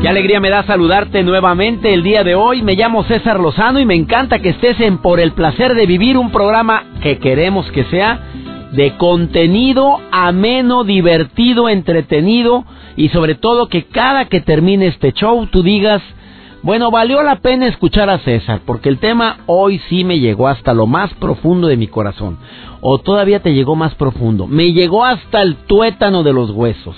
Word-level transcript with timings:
Qué 0.00 0.08
alegría 0.08 0.40
me 0.40 0.48
da 0.48 0.62
saludarte 0.62 1.22
nuevamente 1.22 1.92
el 1.92 2.02
día 2.02 2.24
de 2.24 2.34
hoy. 2.34 2.62
Me 2.62 2.72
llamo 2.72 3.04
César 3.04 3.38
Lozano 3.38 3.80
y 3.80 3.84
me 3.84 3.94
encanta 3.94 4.38
que 4.38 4.48
estés 4.48 4.80
en 4.80 4.96
Por 4.96 5.20
el 5.20 5.32
placer 5.32 5.74
de 5.74 5.84
vivir 5.84 6.16
un 6.16 6.32
programa 6.32 6.84
que 7.02 7.18
queremos 7.18 7.70
que 7.70 7.84
sea 7.84 8.18
de 8.72 8.96
contenido 8.96 9.98
ameno, 10.10 10.84
divertido, 10.84 11.68
entretenido 11.68 12.64
y 12.96 13.10
sobre 13.10 13.34
todo 13.34 13.68
que 13.68 13.88
cada 13.88 14.24
que 14.24 14.40
termine 14.40 14.86
este 14.86 15.12
show 15.12 15.46
tú 15.48 15.62
digas, 15.62 16.00
bueno, 16.62 16.90
valió 16.90 17.22
la 17.22 17.40
pena 17.40 17.66
escuchar 17.66 18.08
a 18.08 18.20
César 18.20 18.62
porque 18.64 18.88
el 18.88 19.00
tema 19.00 19.40
hoy 19.44 19.82
sí 19.90 20.04
me 20.04 20.18
llegó 20.18 20.48
hasta 20.48 20.72
lo 20.72 20.86
más 20.86 21.12
profundo 21.14 21.68
de 21.68 21.76
mi 21.76 21.88
corazón. 21.88 22.38
O 22.80 22.96
todavía 23.00 23.40
te 23.40 23.52
llegó 23.52 23.76
más 23.76 23.94
profundo. 23.96 24.46
Me 24.46 24.72
llegó 24.72 25.04
hasta 25.04 25.42
el 25.42 25.56
tuétano 25.56 26.22
de 26.22 26.32
los 26.32 26.52
huesos. 26.52 26.96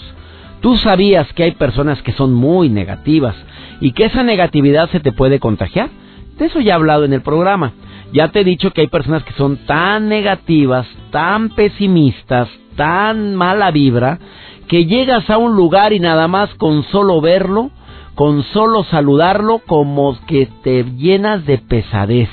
Tú 0.62 0.76
sabías 0.76 1.30
que 1.32 1.42
hay 1.42 1.52
personas 1.52 2.00
que 2.02 2.12
son 2.12 2.32
muy 2.32 2.68
negativas 2.68 3.34
y 3.80 3.92
que 3.92 4.04
esa 4.04 4.22
negatividad 4.22 4.88
se 4.90 5.00
te 5.00 5.10
puede 5.10 5.40
contagiar. 5.40 5.90
De 6.38 6.46
eso 6.46 6.60
ya 6.60 6.72
he 6.72 6.76
hablado 6.76 7.04
en 7.04 7.12
el 7.12 7.20
programa. 7.20 7.72
Ya 8.12 8.28
te 8.28 8.40
he 8.40 8.44
dicho 8.44 8.70
que 8.70 8.82
hay 8.82 8.86
personas 8.86 9.24
que 9.24 9.32
son 9.32 9.56
tan 9.66 10.08
negativas, 10.08 10.86
tan 11.10 11.48
pesimistas, 11.50 12.48
tan 12.76 13.34
mala 13.34 13.72
vibra, 13.72 14.20
que 14.68 14.86
llegas 14.86 15.28
a 15.30 15.36
un 15.36 15.56
lugar 15.56 15.92
y 15.92 15.98
nada 15.98 16.28
más 16.28 16.54
con 16.54 16.84
solo 16.84 17.20
verlo, 17.20 17.72
con 18.14 18.44
solo 18.44 18.84
saludarlo, 18.84 19.58
como 19.66 20.16
que 20.26 20.46
te 20.62 20.84
llenas 20.84 21.44
de 21.44 21.58
pesadez. 21.58 22.30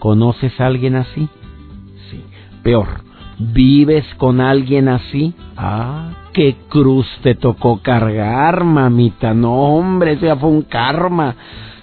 ¿Conoces 0.00 0.60
a 0.60 0.66
alguien 0.66 0.96
así? 0.96 1.28
Sí. 2.10 2.24
Peor, 2.64 2.88
¿vives 3.38 4.04
con 4.16 4.40
alguien 4.40 4.88
así? 4.88 5.32
Ah, 5.56 6.10
qué 6.32 6.56
cruz 6.68 7.06
te 7.22 7.34
tocó 7.34 7.80
cargar, 7.82 8.64
mamita. 8.64 9.34
No, 9.34 9.52
hombre, 9.52 10.12
eso 10.12 10.26
ya 10.26 10.36
fue 10.36 10.50
un 10.50 10.62
karma. 10.62 11.36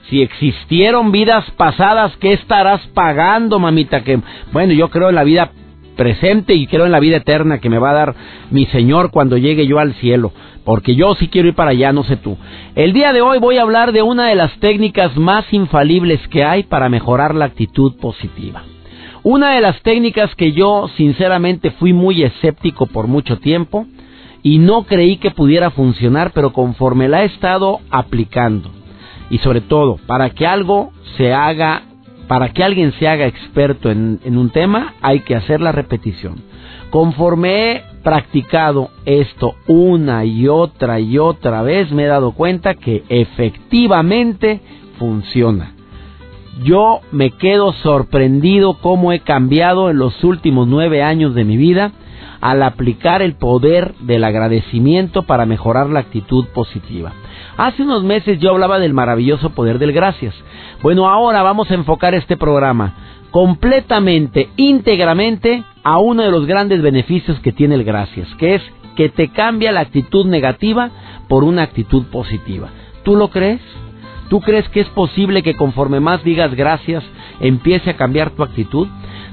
Si 0.09 0.21
existieron 0.21 1.11
vidas 1.11 1.49
pasadas, 1.51 2.15
¿qué 2.17 2.33
estarás 2.33 2.81
pagando, 2.93 3.59
mamita? 3.59 4.03
Que, 4.03 4.19
bueno, 4.51 4.73
yo 4.73 4.89
creo 4.89 5.09
en 5.09 5.15
la 5.15 5.23
vida 5.23 5.51
presente 5.95 6.53
y 6.53 6.65
creo 6.65 6.85
en 6.85 6.91
la 6.91 6.99
vida 6.99 7.17
eterna 7.17 7.59
que 7.59 7.69
me 7.69 7.77
va 7.77 7.91
a 7.91 7.93
dar 7.93 8.15
mi 8.49 8.65
Señor 8.67 9.11
cuando 9.11 9.37
llegue 9.37 9.67
yo 9.67 9.79
al 9.79 9.93
cielo. 9.95 10.31
Porque 10.65 10.95
yo 10.95 11.13
sí 11.15 11.27
quiero 11.27 11.47
ir 11.49 11.55
para 11.55 11.71
allá, 11.71 11.91
no 11.93 12.03
sé 12.03 12.17
tú. 12.17 12.37
El 12.75 12.93
día 12.93 13.13
de 13.13 13.21
hoy 13.21 13.39
voy 13.39 13.57
a 13.57 13.61
hablar 13.61 13.91
de 13.91 14.01
una 14.01 14.27
de 14.27 14.35
las 14.35 14.57
técnicas 14.59 15.15
más 15.17 15.45
infalibles 15.51 16.25
que 16.29 16.43
hay 16.43 16.63
para 16.63 16.89
mejorar 16.89 17.35
la 17.35 17.45
actitud 17.45 17.95
positiva. 17.97 18.63
Una 19.23 19.55
de 19.55 19.61
las 19.61 19.81
técnicas 19.81 20.33
que 20.35 20.53
yo 20.53 20.89
sinceramente 20.95 21.71
fui 21.71 21.91
muy 21.91 22.23
escéptico 22.23 22.85
por 22.87 23.07
mucho 23.07 23.37
tiempo 23.37 23.85
y 24.43 24.59
no 24.59 24.83
creí 24.83 25.17
que 25.17 25.31
pudiera 25.31 25.71
funcionar, 25.71 26.31
pero 26.33 26.53
conforme 26.53 27.09
la 27.09 27.23
he 27.23 27.25
estado 27.25 27.79
aplicando 27.89 28.71
y 29.29 29.37
sobre 29.39 29.61
todo 29.61 29.97
para 30.07 30.29
que 30.31 30.47
algo 30.47 30.91
se 31.17 31.33
haga, 31.33 31.83
para 32.27 32.49
que 32.49 32.63
alguien 32.63 32.93
se 32.93 33.07
haga 33.07 33.27
experto 33.27 33.91
en, 33.91 34.19
en 34.23 34.37
un 34.37 34.49
tema, 34.49 34.93
hay 35.01 35.21
que 35.21 35.35
hacer 35.35 35.61
la 35.61 35.71
repetición. 35.71 36.41
Conforme 36.89 37.71
he 37.71 37.83
practicado 38.03 38.89
esto 39.05 39.55
una 39.67 40.25
y 40.25 40.47
otra 40.47 40.99
y 40.99 41.17
otra 41.17 41.61
vez, 41.61 41.91
me 41.91 42.03
he 42.03 42.07
dado 42.07 42.31
cuenta 42.31 42.73
que 42.73 43.03
efectivamente 43.09 44.61
funciona. 44.97 45.73
Yo 46.63 46.99
me 47.11 47.31
quedo 47.31 47.73
sorprendido 47.73 48.79
cómo 48.81 49.13
he 49.13 49.19
cambiado 49.19 49.89
en 49.89 49.97
los 49.97 50.23
últimos 50.23 50.67
nueve 50.67 51.03
años 51.03 51.35
de 51.35 51.45
mi 51.45 51.57
vida 51.57 51.91
al 52.41 52.63
aplicar 52.63 53.21
el 53.21 53.35
poder 53.35 53.93
del 53.99 54.23
agradecimiento 54.23 55.23
para 55.23 55.45
mejorar 55.45 55.89
la 55.89 55.99
actitud 55.99 56.45
positiva. 56.53 57.13
Hace 57.57 57.83
unos 57.83 58.03
meses 58.03 58.39
yo 58.39 58.51
hablaba 58.51 58.79
del 58.79 58.93
maravilloso 58.93 59.49
poder 59.51 59.79
del 59.79 59.91
gracias. 59.91 60.33
Bueno, 60.81 61.09
ahora 61.09 61.43
vamos 61.43 61.69
a 61.71 61.75
enfocar 61.75 62.15
este 62.15 62.37
programa 62.37 62.95
completamente, 63.31 64.49
íntegramente 64.55 65.63
a 65.83 65.99
uno 65.99 66.23
de 66.23 66.31
los 66.31 66.45
grandes 66.45 66.81
beneficios 66.81 67.39
que 67.41 67.51
tiene 67.51 67.75
el 67.75 67.83
gracias, 67.83 68.27
que 68.35 68.55
es 68.55 68.61
que 68.95 69.09
te 69.09 69.29
cambia 69.29 69.71
la 69.71 69.81
actitud 69.81 70.25
negativa 70.25 70.89
por 71.27 71.43
una 71.43 71.63
actitud 71.63 72.05
positiva. 72.05 72.69
¿Tú 73.03 73.15
lo 73.15 73.29
crees? 73.29 73.61
¿Tú 74.29 74.41
crees 74.41 74.67
que 74.69 74.81
es 74.81 74.89
posible 74.89 75.41
que 75.41 75.55
conforme 75.55 75.99
más 75.99 76.23
digas 76.23 76.53
gracias 76.53 77.03
empiece 77.39 77.91
a 77.91 77.97
cambiar 77.97 78.31
tu 78.31 78.43
actitud? 78.43 78.87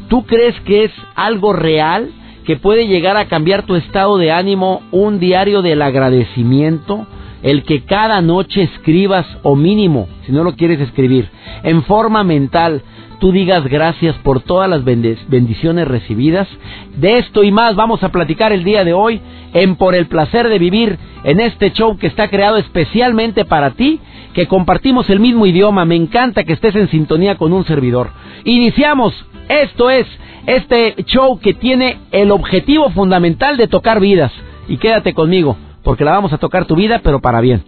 ¿Tú 0.08 0.24
crees 0.24 0.58
que 0.60 0.84
es 0.84 0.92
algo 1.14 1.52
real? 1.52 2.10
Que 2.46 2.56
puede 2.56 2.86
llegar 2.86 3.16
a 3.16 3.26
cambiar 3.26 3.64
tu 3.64 3.74
estado 3.74 4.16
de 4.18 4.30
ánimo, 4.30 4.82
un 4.92 5.18
diario 5.18 5.62
del 5.62 5.82
agradecimiento, 5.82 7.06
el 7.42 7.64
que 7.64 7.84
cada 7.84 8.22
noche 8.22 8.62
escribas 8.62 9.26
o 9.42 9.56
mínimo, 9.56 10.08
si 10.24 10.32
no 10.32 10.44
lo 10.44 10.54
quieres 10.54 10.80
escribir, 10.80 11.28
en 11.64 11.82
forma 11.82 12.22
mental, 12.22 12.82
tú 13.18 13.32
digas 13.32 13.64
gracias 13.66 14.14
por 14.22 14.40
todas 14.40 14.70
las 14.70 14.84
bendiciones 14.84 15.88
recibidas. 15.88 16.48
De 16.96 17.18
esto 17.18 17.42
y 17.42 17.50
más 17.50 17.74
vamos 17.74 18.02
a 18.04 18.10
platicar 18.10 18.52
el 18.52 18.62
día 18.64 18.84
de 18.84 18.92
hoy 18.92 19.20
en 19.52 19.76
Por 19.76 19.94
el 19.94 20.06
placer 20.06 20.48
de 20.48 20.58
vivir 20.58 20.98
en 21.24 21.40
este 21.40 21.72
show 21.72 21.96
que 21.96 22.06
está 22.06 22.28
creado 22.28 22.58
especialmente 22.58 23.44
para 23.44 23.70
ti, 23.70 24.00
que 24.34 24.46
compartimos 24.46 25.08
el 25.08 25.18
mismo 25.18 25.46
idioma. 25.46 25.84
Me 25.84 25.96
encanta 25.96 26.44
que 26.44 26.52
estés 26.52 26.76
en 26.76 26.88
sintonía 26.90 27.36
con 27.36 27.52
un 27.52 27.64
servidor. 27.64 28.10
Iniciamos. 28.44 29.14
Esto 29.48 29.90
es 29.90 30.06
este 30.46 30.94
show 31.04 31.38
que 31.40 31.54
tiene 31.54 31.98
el 32.12 32.30
objetivo 32.30 32.90
fundamental 32.90 33.56
de 33.56 33.66
tocar 33.66 34.00
vidas. 34.00 34.32
Y 34.68 34.78
quédate 34.78 35.14
conmigo, 35.14 35.56
porque 35.82 36.04
la 36.04 36.12
vamos 36.12 36.32
a 36.32 36.38
tocar 36.38 36.64
tu 36.66 36.76
vida, 36.76 37.00
pero 37.02 37.20
para 37.20 37.40
bien. 37.40 37.62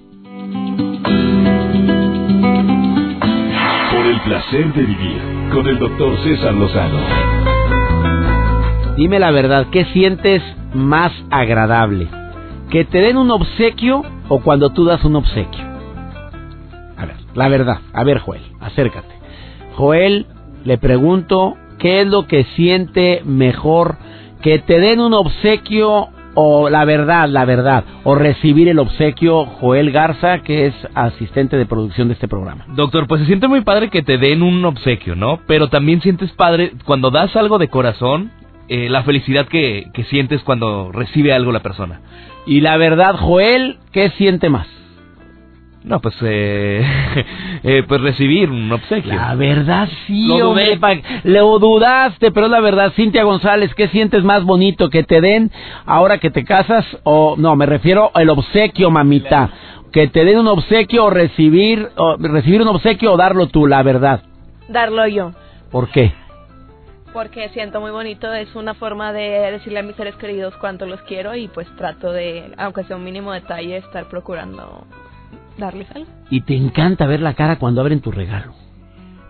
Por 3.92 4.06
el 4.06 4.20
placer 4.20 4.72
de 4.72 4.82
vivir 4.82 5.20
con 5.52 5.66
el 5.66 5.78
doctor 5.78 6.16
César 6.22 6.54
Lozano. 6.54 6.98
Dime 8.96 9.18
la 9.18 9.30
verdad, 9.30 9.66
¿qué 9.70 9.84
sientes 9.86 10.42
más 10.74 11.12
agradable? 11.30 12.08
¿Que 12.70 12.84
te 12.84 12.98
den 12.98 13.16
un 13.16 13.30
obsequio 13.30 14.02
o 14.28 14.40
cuando 14.40 14.70
tú 14.70 14.84
das 14.84 15.04
un 15.04 15.16
obsequio? 15.16 15.64
A 16.96 17.06
ver, 17.06 17.16
la 17.34 17.48
verdad. 17.48 17.78
A 17.92 18.04
ver, 18.04 18.18
Joel, 18.18 18.42
acércate. 18.60 19.14
Joel, 19.76 20.26
le 20.64 20.78
pregunto 20.78 21.56
¿Qué 21.78 22.00
es 22.00 22.06
lo 22.06 22.26
que 22.26 22.44
siente 22.56 23.22
mejor? 23.24 23.96
¿Que 24.42 24.58
te 24.58 24.78
den 24.78 25.00
un 25.00 25.14
obsequio 25.14 26.08
o 26.40 26.70
la 26.70 26.84
verdad, 26.84 27.28
la 27.28 27.44
verdad, 27.44 27.84
o 28.04 28.14
recibir 28.14 28.68
el 28.68 28.78
obsequio 28.78 29.44
Joel 29.44 29.90
Garza, 29.90 30.38
que 30.42 30.66
es 30.66 30.74
asistente 30.94 31.56
de 31.56 31.66
producción 31.66 32.06
de 32.06 32.14
este 32.14 32.28
programa. 32.28 32.64
Doctor, 32.68 33.08
pues 33.08 33.22
se 33.22 33.26
siente 33.26 33.48
muy 33.48 33.62
padre 33.62 33.90
que 33.90 34.02
te 34.02 34.18
den 34.18 34.44
un 34.44 34.64
obsequio, 34.64 35.16
¿no? 35.16 35.40
Pero 35.48 35.68
también 35.68 36.00
sientes 36.00 36.30
padre 36.32 36.74
cuando 36.84 37.10
das 37.10 37.34
algo 37.34 37.58
de 37.58 37.66
corazón, 37.66 38.30
eh, 38.68 38.88
la 38.88 39.02
felicidad 39.02 39.48
que, 39.48 39.86
que 39.92 40.04
sientes 40.04 40.42
cuando 40.42 40.92
recibe 40.92 41.32
algo 41.32 41.50
la 41.50 41.62
persona. 41.62 42.02
Y 42.46 42.60
la 42.60 42.76
verdad, 42.76 43.16
Joel, 43.16 43.78
¿qué 43.90 44.10
siente 44.10 44.48
más? 44.48 44.77
No, 45.84 46.00
pues, 46.00 46.14
eh, 46.22 46.84
eh, 47.62 47.84
pues 47.86 48.00
recibir 48.00 48.50
un 48.50 48.70
obsequio. 48.70 49.14
La 49.14 49.34
verdad 49.34 49.88
sí, 50.06 50.26
lo 50.26 50.50
hombre, 50.50 50.78
lo 51.24 51.58
dudaste, 51.58 52.32
pero 52.32 52.48
la 52.48 52.60
verdad, 52.60 52.92
Cintia 52.94 53.22
González, 53.24 53.72
¿qué 53.74 53.88
sientes 53.88 54.24
más 54.24 54.44
bonito? 54.44 54.90
¿Que 54.90 55.04
te 55.04 55.20
den 55.20 55.50
ahora 55.86 56.18
que 56.18 56.30
te 56.30 56.44
casas? 56.44 56.84
O, 57.04 57.36
no, 57.38 57.54
me 57.54 57.66
refiero 57.66 58.10
al 58.14 58.28
obsequio, 58.30 58.90
mamita. 58.90 59.50
Que 59.92 60.08
te 60.08 60.24
den 60.24 60.38
un 60.38 60.48
obsequio 60.48 61.06
o 61.06 61.10
recibir, 61.10 61.88
o 61.96 62.16
recibir 62.16 62.60
un 62.60 62.68
obsequio 62.68 63.12
o 63.12 63.16
darlo 63.16 63.46
tú, 63.46 63.66
la 63.66 63.82
verdad. 63.82 64.22
Darlo 64.68 65.06
yo. 65.06 65.32
¿Por 65.70 65.88
qué? 65.88 66.12
Porque 67.12 67.48
siento 67.50 67.80
muy 67.80 67.90
bonito, 67.90 68.32
es 68.34 68.54
una 68.54 68.74
forma 68.74 69.12
de 69.12 69.50
decirle 69.52 69.78
a 69.78 69.82
mis 69.82 69.96
seres 69.96 70.14
queridos 70.16 70.54
cuánto 70.60 70.84
los 70.84 71.00
quiero 71.02 71.34
y 71.34 71.48
pues 71.48 71.66
trato 71.76 72.12
de, 72.12 72.52
aunque 72.58 72.84
sea 72.84 72.96
un 72.96 73.04
mínimo 73.04 73.32
detalle, 73.32 73.78
estar 73.78 74.08
procurando 74.08 74.86
darles 75.58 75.90
algo. 75.94 76.08
Y 76.30 76.40
te 76.42 76.56
encanta 76.56 77.06
ver 77.06 77.20
la 77.20 77.34
cara 77.34 77.58
cuando 77.58 77.80
abren 77.80 78.00
tu 78.00 78.10
regalo. 78.10 78.54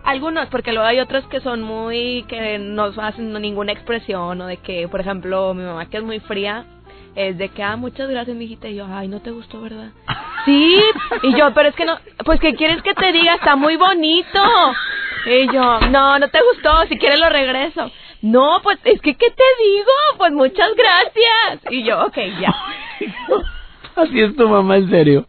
Algunos, 0.03 0.47
porque 0.47 0.71
luego 0.71 0.87
hay 0.87 0.99
otros 0.99 1.25
que 1.27 1.41
son 1.41 1.61
muy, 1.61 2.25
que 2.27 2.57
no 2.57 2.85
hacen 2.85 3.33
ninguna 3.33 3.73
expresión, 3.73 4.41
o 4.41 4.47
de 4.47 4.57
que, 4.57 4.87
por 4.87 5.01
ejemplo, 5.01 5.53
mi 5.53 5.63
mamá 5.63 5.87
que 5.87 5.97
es 5.97 6.03
muy 6.03 6.19
fría, 6.19 6.65
es 7.15 7.37
de 7.37 7.49
que, 7.49 7.61
ah, 7.63 7.75
muchas 7.75 8.09
gracias, 8.09 8.35
mijita. 8.35 8.67
Y 8.69 8.75
yo, 8.75 8.87
ay, 8.89 9.07
no 9.07 9.19
te 9.19 9.31
gustó, 9.31 9.61
¿verdad? 9.61 9.89
sí. 10.45 10.79
Y 11.23 11.37
yo, 11.37 11.53
pero 11.53 11.69
es 11.69 11.75
que 11.75 11.85
no, 11.85 11.97
pues, 12.25 12.39
¿qué 12.39 12.55
quieres 12.55 12.81
que 12.81 12.93
te 12.93 13.11
diga? 13.11 13.35
Está 13.35 13.55
muy 13.55 13.75
bonito. 13.75 14.41
Y 15.25 15.47
yo, 15.53 15.79
no, 15.89 16.17
no 16.17 16.27
te 16.29 16.39
gustó, 16.53 16.87
si 16.87 16.97
quieres 16.97 17.19
lo 17.19 17.29
regreso. 17.29 17.91
No, 18.21 18.61
pues, 18.63 18.79
es 18.85 19.01
que, 19.01 19.15
¿qué 19.15 19.29
te 19.29 19.43
digo? 19.63 20.17
Pues, 20.17 20.31
muchas 20.31 20.69
gracias. 20.75 21.71
Y 21.71 21.83
yo, 21.83 22.05
ok, 22.05 22.17
ya. 22.39 22.55
Así 23.95 24.21
es 24.21 24.35
tu 24.35 24.47
mamá, 24.47 24.77
en 24.77 24.89
serio. 24.89 25.25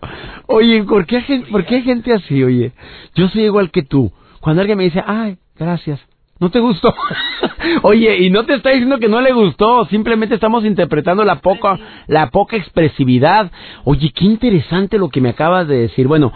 Oye, 0.52 0.82
¿por 0.82 1.06
qué, 1.06 1.20
gente, 1.20 1.48
¿por 1.48 1.64
qué 1.64 1.76
hay 1.76 1.82
gente 1.82 2.12
así, 2.12 2.42
oye? 2.42 2.72
Yo 3.14 3.28
soy 3.28 3.44
igual 3.44 3.70
que 3.70 3.82
tú. 3.82 4.10
Cuando 4.40 4.62
alguien 4.62 4.78
me 4.78 4.84
dice, 4.84 5.00
ay, 5.06 5.36
gracias, 5.56 6.00
¿no 6.40 6.50
te 6.50 6.58
gustó? 6.58 6.92
oye, 7.82 8.18
y 8.24 8.30
no 8.30 8.44
te 8.44 8.54
está 8.54 8.70
diciendo 8.70 8.98
que 8.98 9.08
no 9.08 9.20
le 9.20 9.32
gustó, 9.32 9.84
simplemente 9.84 10.34
estamos 10.34 10.64
interpretando 10.64 11.24
la 11.24 11.36
poca, 11.36 11.78
la 12.08 12.30
poca 12.30 12.56
expresividad. 12.56 13.52
Oye, 13.84 14.10
qué 14.12 14.24
interesante 14.24 14.98
lo 14.98 15.08
que 15.08 15.20
me 15.20 15.28
acabas 15.28 15.68
de 15.68 15.82
decir. 15.82 16.08
Bueno, 16.08 16.32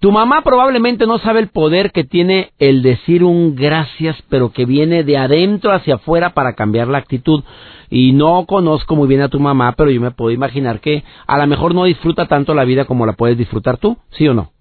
tu 0.00 0.12
mamá 0.12 0.42
probablemente 0.42 1.06
no 1.06 1.18
sabe 1.18 1.40
el 1.40 1.48
poder 1.48 1.90
que 1.90 2.04
tiene 2.04 2.50
el 2.58 2.82
decir 2.82 3.24
un 3.24 3.54
gracias, 3.56 4.16
pero 4.28 4.52
que 4.52 4.66
viene 4.66 5.02
de 5.02 5.16
adentro 5.16 5.72
hacia 5.72 5.94
afuera 5.94 6.34
para 6.34 6.54
cambiar 6.54 6.88
la 6.88 6.98
actitud. 6.98 7.42
Y 7.88 8.12
no 8.12 8.44
conozco 8.46 8.96
muy 8.96 9.08
bien 9.08 9.22
a 9.22 9.28
tu 9.28 9.40
mamá, 9.40 9.72
pero 9.76 9.90
yo 9.90 10.00
me 10.00 10.10
puedo 10.10 10.30
imaginar 10.30 10.80
que 10.80 11.04
a 11.26 11.38
lo 11.38 11.46
mejor 11.46 11.74
no 11.74 11.84
disfruta 11.84 12.26
tanto 12.26 12.54
la 12.54 12.64
vida 12.64 12.84
como 12.84 13.06
la 13.06 13.14
puedes 13.14 13.38
disfrutar 13.38 13.78
tú, 13.78 13.96
¿sí 14.10 14.28
o 14.28 14.34
no? 14.34 14.52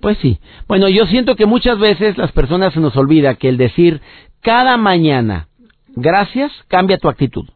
Pues 0.00 0.18
sí. 0.18 0.38
Bueno, 0.68 0.88
yo 0.88 1.06
siento 1.06 1.36
que 1.36 1.46
muchas 1.46 1.78
veces 1.78 2.16
las 2.18 2.32
personas 2.32 2.74
se 2.74 2.80
nos 2.80 2.96
olvida 2.96 3.34
que 3.34 3.48
el 3.48 3.56
decir 3.56 4.00
cada 4.40 4.76
mañana 4.76 5.48
gracias 5.96 6.52
cambia 6.68 6.98
tu 6.98 7.08
actitud. 7.08 7.46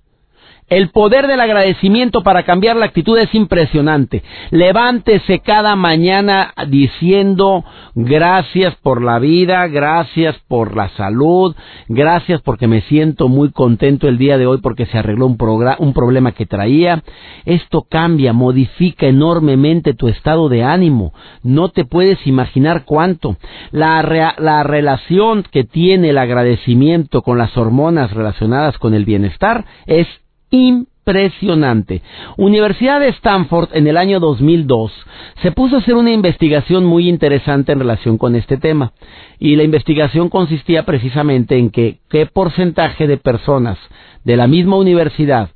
El 0.71 0.91
poder 0.91 1.27
del 1.27 1.41
agradecimiento 1.41 2.23
para 2.23 2.45
cambiar 2.45 2.77
la 2.77 2.87
actitud 2.87 3.19
es 3.19 3.35
impresionante. 3.35 4.23
Levántese 4.53 5.41
cada 5.41 5.75
mañana 5.75 6.55
diciendo 6.69 7.65
gracias 7.97 8.77
por 8.77 9.03
la 9.03 9.19
vida, 9.19 9.67
gracias 9.67 10.37
por 10.47 10.77
la 10.77 10.89
salud, 10.91 11.57
gracias 11.89 12.41
porque 12.43 12.69
me 12.69 12.83
siento 12.83 13.27
muy 13.27 13.51
contento 13.51 14.07
el 14.07 14.17
día 14.17 14.39
de 14.39 14.47
hoy 14.47 14.59
porque 14.59 14.87
se 14.87 14.97
arregló 14.97 15.27
un, 15.27 15.37
problema 15.37 16.31
que 16.31 16.47
traía. 16.47 17.03
Esto 17.47 17.85
cambia, 17.91 18.33
modifica 18.33 19.07
enormemente 19.07 19.95
tu 19.95 20.07
estado 20.07 20.49
de 20.49 20.63
ánimo. 20.63 21.13
No 21.43 21.71
te 21.71 21.85
puedes 21.85 22.25
imaginar 22.29 22.85
cuánto. 22.85 23.37
La, 23.73 24.03
la 24.39 24.63
relación 24.63 25.43
que 25.43 25.65
tiene 25.65 26.11
el 26.11 26.19
agradecimiento 26.19 27.23
con 27.23 27.39
las 27.39 27.57
hormonas 27.57 28.13
relacionadas 28.13 28.79
con 28.79 28.95
el 28.95 29.05
bienestar 29.05 29.65
es 29.87 30.07
impresionante. 30.51 32.03
Universidad 32.37 33.01
de 33.01 33.09
Stanford 33.09 33.71
en 33.73 33.87
el 33.87 33.97
año 33.97 34.21
2002 34.21 34.93
se 35.43 35.53
puso 35.53 35.77
a 35.77 35.79
hacer 35.81 35.95
una 35.95 36.13
investigación 36.13 36.85
muy 36.85 37.09
interesante 37.09 37.73
en 37.73 37.81
relación 37.81 38.19
con 38.19 38.37
este 38.37 38.57
tema 38.57 38.93
y 39.39 39.57
la 39.57 39.63
investigación 39.63 40.29
consistía 40.29 40.85
precisamente 40.85 41.57
en 41.59 41.71
que 41.71 41.99
qué 42.09 42.27
porcentaje 42.27 43.07
de 43.07 43.17
personas 43.17 43.79
de 44.25 44.37
la 44.37 44.47
misma 44.47 44.77
universidad 44.77 45.51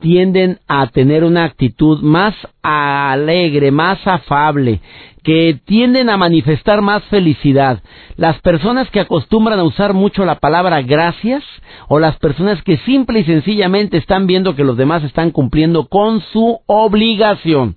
tienden 0.00 0.58
a 0.66 0.88
tener 0.88 1.24
una 1.24 1.44
actitud 1.44 2.00
más 2.02 2.34
alegre, 2.62 3.70
más 3.70 3.98
afable, 4.06 4.80
que 5.22 5.58
tienden 5.66 6.10
a 6.10 6.16
manifestar 6.16 6.82
más 6.82 7.04
felicidad. 7.04 7.82
Las 8.16 8.40
personas 8.40 8.90
que 8.90 9.00
acostumbran 9.00 9.58
a 9.58 9.64
usar 9.64 9.94
mucho 9.94 10.24
la 10.24 10.38
palabra 10.38 10.82
gracias 10.82 11.44
o 11.88 11.98
las 11.98 12.18
personas 12.18 12.62
que 12.62 12.78
simple 12.78 13.20
y 13.20 13.24
sencillamente 13.24 13.98
están 13.98 14.26
viendo 14.26 14.56
que 14.56 14.64
los 14.64 14.76
demás 14.76 15.04
están 15.04 15.30
cumpliendo 15.30 15.86
con 15.86 16.20
su 16.32 16.60
obligación. 16.66 17.76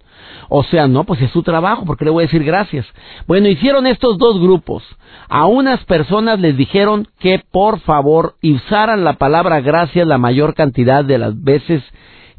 O 0.50 0.64
sea, 0.64 0.88
no, 0.88 1.04
pues 1.04 1.22
es 1.22 1.31
su 1.31 1.44
trabajo, 1.44 1.86
porque 1.86 2.06
le 2.06 2.12
voy 2.12 2.24
a 2.24 2.28
decir 2.28 2.44
gracias. 2.44 2.86
Bueno, 3.28 3.48
hicieron 3.48 3.88
estos 3.88 4.18
dos 4.18 4.40
grupos. 4.40 4.84
A 5.30 5.46
unas 5.46 5.84
personas 5.86 6.40
les 6.40 6.58
dijeron 6.58 7.08
que 7.20 7.42
por 7.52 7.80
favor 7.81 8.36
usaran 8.44 9.04
la 9.04 9.14
palabra 9.14 9.62
gracias 9.62 10.08
la 10.08 10.18
mayor 10.18 10.54
cantidad 10.54 11.04
de 11.04 11.18
las 11.18 11.42
veces 11.42 11.84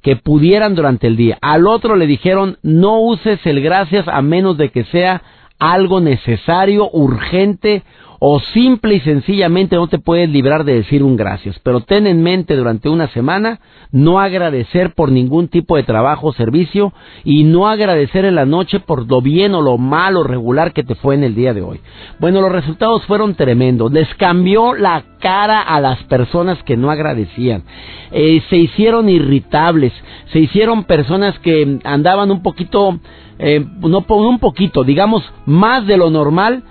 que 0.03 0.17
pudieran 0.17 0.75
durante 0.75 1.07
el 1.07 1.17
día. 1.17 1.39
Al 1.41 1.67
otro 1.67 1.97
le 1.97 2.07
dijeron, 2.07 2.59
no 2.63 3.01
uses 3.01 3.41
el 3.47 3.63
gracias 3.63 4.07
a 4.07 4.21
menos 4.21 4.59
de 4.59 4.69
que 4.69 4.85
sea 4.85 5.23
algo 5.59 6.01
necesario, 6.01 6.91
urgente 6.93 7.83
o 8.19 8.41
simple 8.41 8.95
y 8.95 9.01
sencillamente 9.01 9.77
no 9.77 9.87
te 9.89 9.99
puedes 9.99 10.29
librar 10.29 10.65
de 10.65 10.75
decir 10.75 11.03
un 11.03 11.17
gracias. 11.17 11.59
Pero 11.61 11.81
ten 11.81 12.07
en 12.07 12.23
mente 12.23 12.57
durante 12.57 12.89
una 12.89 13.09
semana 13.09 13.61
no 13.93 14.21
agradecer 14.21 14.95
por 14.95 15.11
ningún 15.11 15.49
tipo 15.49 15.77
de 15.77 15.83
trabajo 15.83 16.29
o 16.29 16.33
servicio 16.33 16.93
y 17.25 17.45
no 17.45 17.69
agradecer 17.69 18.25
en 18.25 18.35
la 18.35 18.47
noche 18.47 18.81
por 18.81 19.07
lo 19.09 19.21
bien 19.21 19.55
o 19.55 19.63
lo 19.63 19.79
mal 19.79 20.17
o 20.17 20.23
regular 20.23 20.73
que 20.73 20.85
te 20.85 20.95
fue 20.95 21.15
en 21.15 21.25
el 21.25 21.35
día 21.35 21.55
de 21.55 21.63
hoy. 21.63 21.81
Bueno, 22.19 22.41
los 22.41 22.53
resultados 22.53 23.05
fueron 23.05 23.35
tremendos. 23.35 23.93
Les 23.93 24.13
cambió 24.15 24.75
la 24.75 25.05
cara 25.21 25.61
a 25.61 25.81
las 25.81 26.03
personas 26.05 26.63
que 26.65 26.77
no 26.77 26.91
agradecían. 26.91 27.63
Eh, 28.11 28.43
se 28.51 28.57
hicieron 28.57 29.09
irritables, 29.09 29.93
se 30.33 30.39
hicieron 30.39 30.85
personas 30.85 31.39
que 31.41 31.79
andaban 31.85 32.31
un 32.31 32.43
poquito, 32.43 32.99
eh, 33.39 33.65
no 33.81 34.05
un 34.09 34.39
poquito, 34.39 34.85
digamos 34.85 35.23
más 35.47 35.87
de 35.87 35.97
lo 35.97 36.11
normal, 36.11 36.63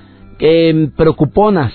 preocuponas. 0.96 1.72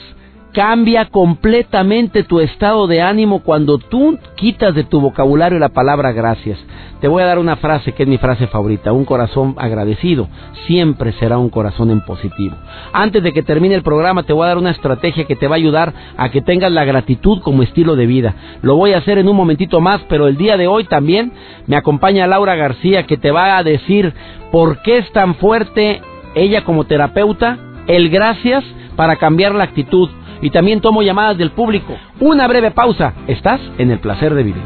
Cambia 0.53 1.05
completamente 1.05 2.25
tu 2.25 2.41
estado 2.41 2.87
de 2.87 3.03
ánimo 3.03 3.43
cuando 3.43 3.79
tú 3.79 4.19
quitas 4.35 4.75
de 4.75 4.83
tu 4.83 4.99
vocabulario 5.01 5.59
la 5.59 5.69
palabra 5.69 6.11
gracias. 6.13 6.59
Te 7.01 7.07
voy 7.07 7.23
a 7.23 7.27
dar 7.27 7.39
una 7.39 7.57
frase 7.57 7.93
que 7.93 8.03
es 8.03 8.09
mi 8.09 8.17
frase 8.19 8.47
favorita. 8.47 8.93
Un 8.93 9.05
corazón 9.05 9.55
agradecido 9.59 10.27
siempre 10.67 11.13
será 11.13 11.39
un 11.39 11.51
corazón 11.51 11.91
en 11.91 12.01
positivo. 12.01 12.57
Antes 12.93 13.23
de 13.23 13.33
que 13.33 13.43
termine 13.43 13.75
el 13.75 13.83
programa 13.83 14.25
te 14.25 14.33
voy 14.33 14.45
a 14.45 14.49
dar 14.49 14.59
una 14.59 14.71
estrategia 14.71 15.25
que 15.25 15.37
te 15.37 15.47
va 15.47 15.55
a 15.55 15.59
ayudar 15.59 15.93
a 16.17 16.31
que 16.31 16.41
tengas 16.41 16.73
la 16.73 16.85
gratitud 16.85 17.41
como 17.43 17.63
estilo 17.63 17.95
de 17.95 18.07
vida. 18.07 18.35
Lo 18.63 18.75
voy 18.75 18.95
a 18.95 18.99
hacer 18.99 19.19
en 19.19 19.29
un 19.29 19.37
momentito 19.37 19.81
más, 19.81 20.01
pero 20.09 20.27
el 20.27 20.39
día 20.39 20.57
de 20.57 20.67
hoy 20.67 20.85
también 20.85 21.31
me 21.67 21.77
acompaña 21.77 22.27
Laura 22.27 22.57
García 22.57 23.07
que 23.07 23.19
te 23.19 23.31
va 23.31 23.59
a 23.59 23.63
decir 23.63 24.15
por 24.51 24.83
qué 24.83 24.99
es 24.99 25.13
tan 25.13 25.35
fuerte 25.37 26.01
ella 26.35 26.65
como 26.65 26.85
terapeuta 26.85 27.59
el 27.89 28.11
gracias 28.11 28.65
para 28.95 29.17
cambiar 29.17 29.55
la 29.55 29.65
actitud. 29.65 30.09
Y 30.41 30.51
también 30.51 30.81
tomo 30.81 31.03
llamadas 31.03 31.37
del 31.37 31.51
público. 31.51 31.97
Una 32.21 32.47
breve 32.47 32.71
pausa. 32.71 33.15
Estás 33.27 33.61
en 33.79 33.91
el 33.91 33.99
placer 33.99 34.35
de 34.35 34.45
vivir. 34.45 34.63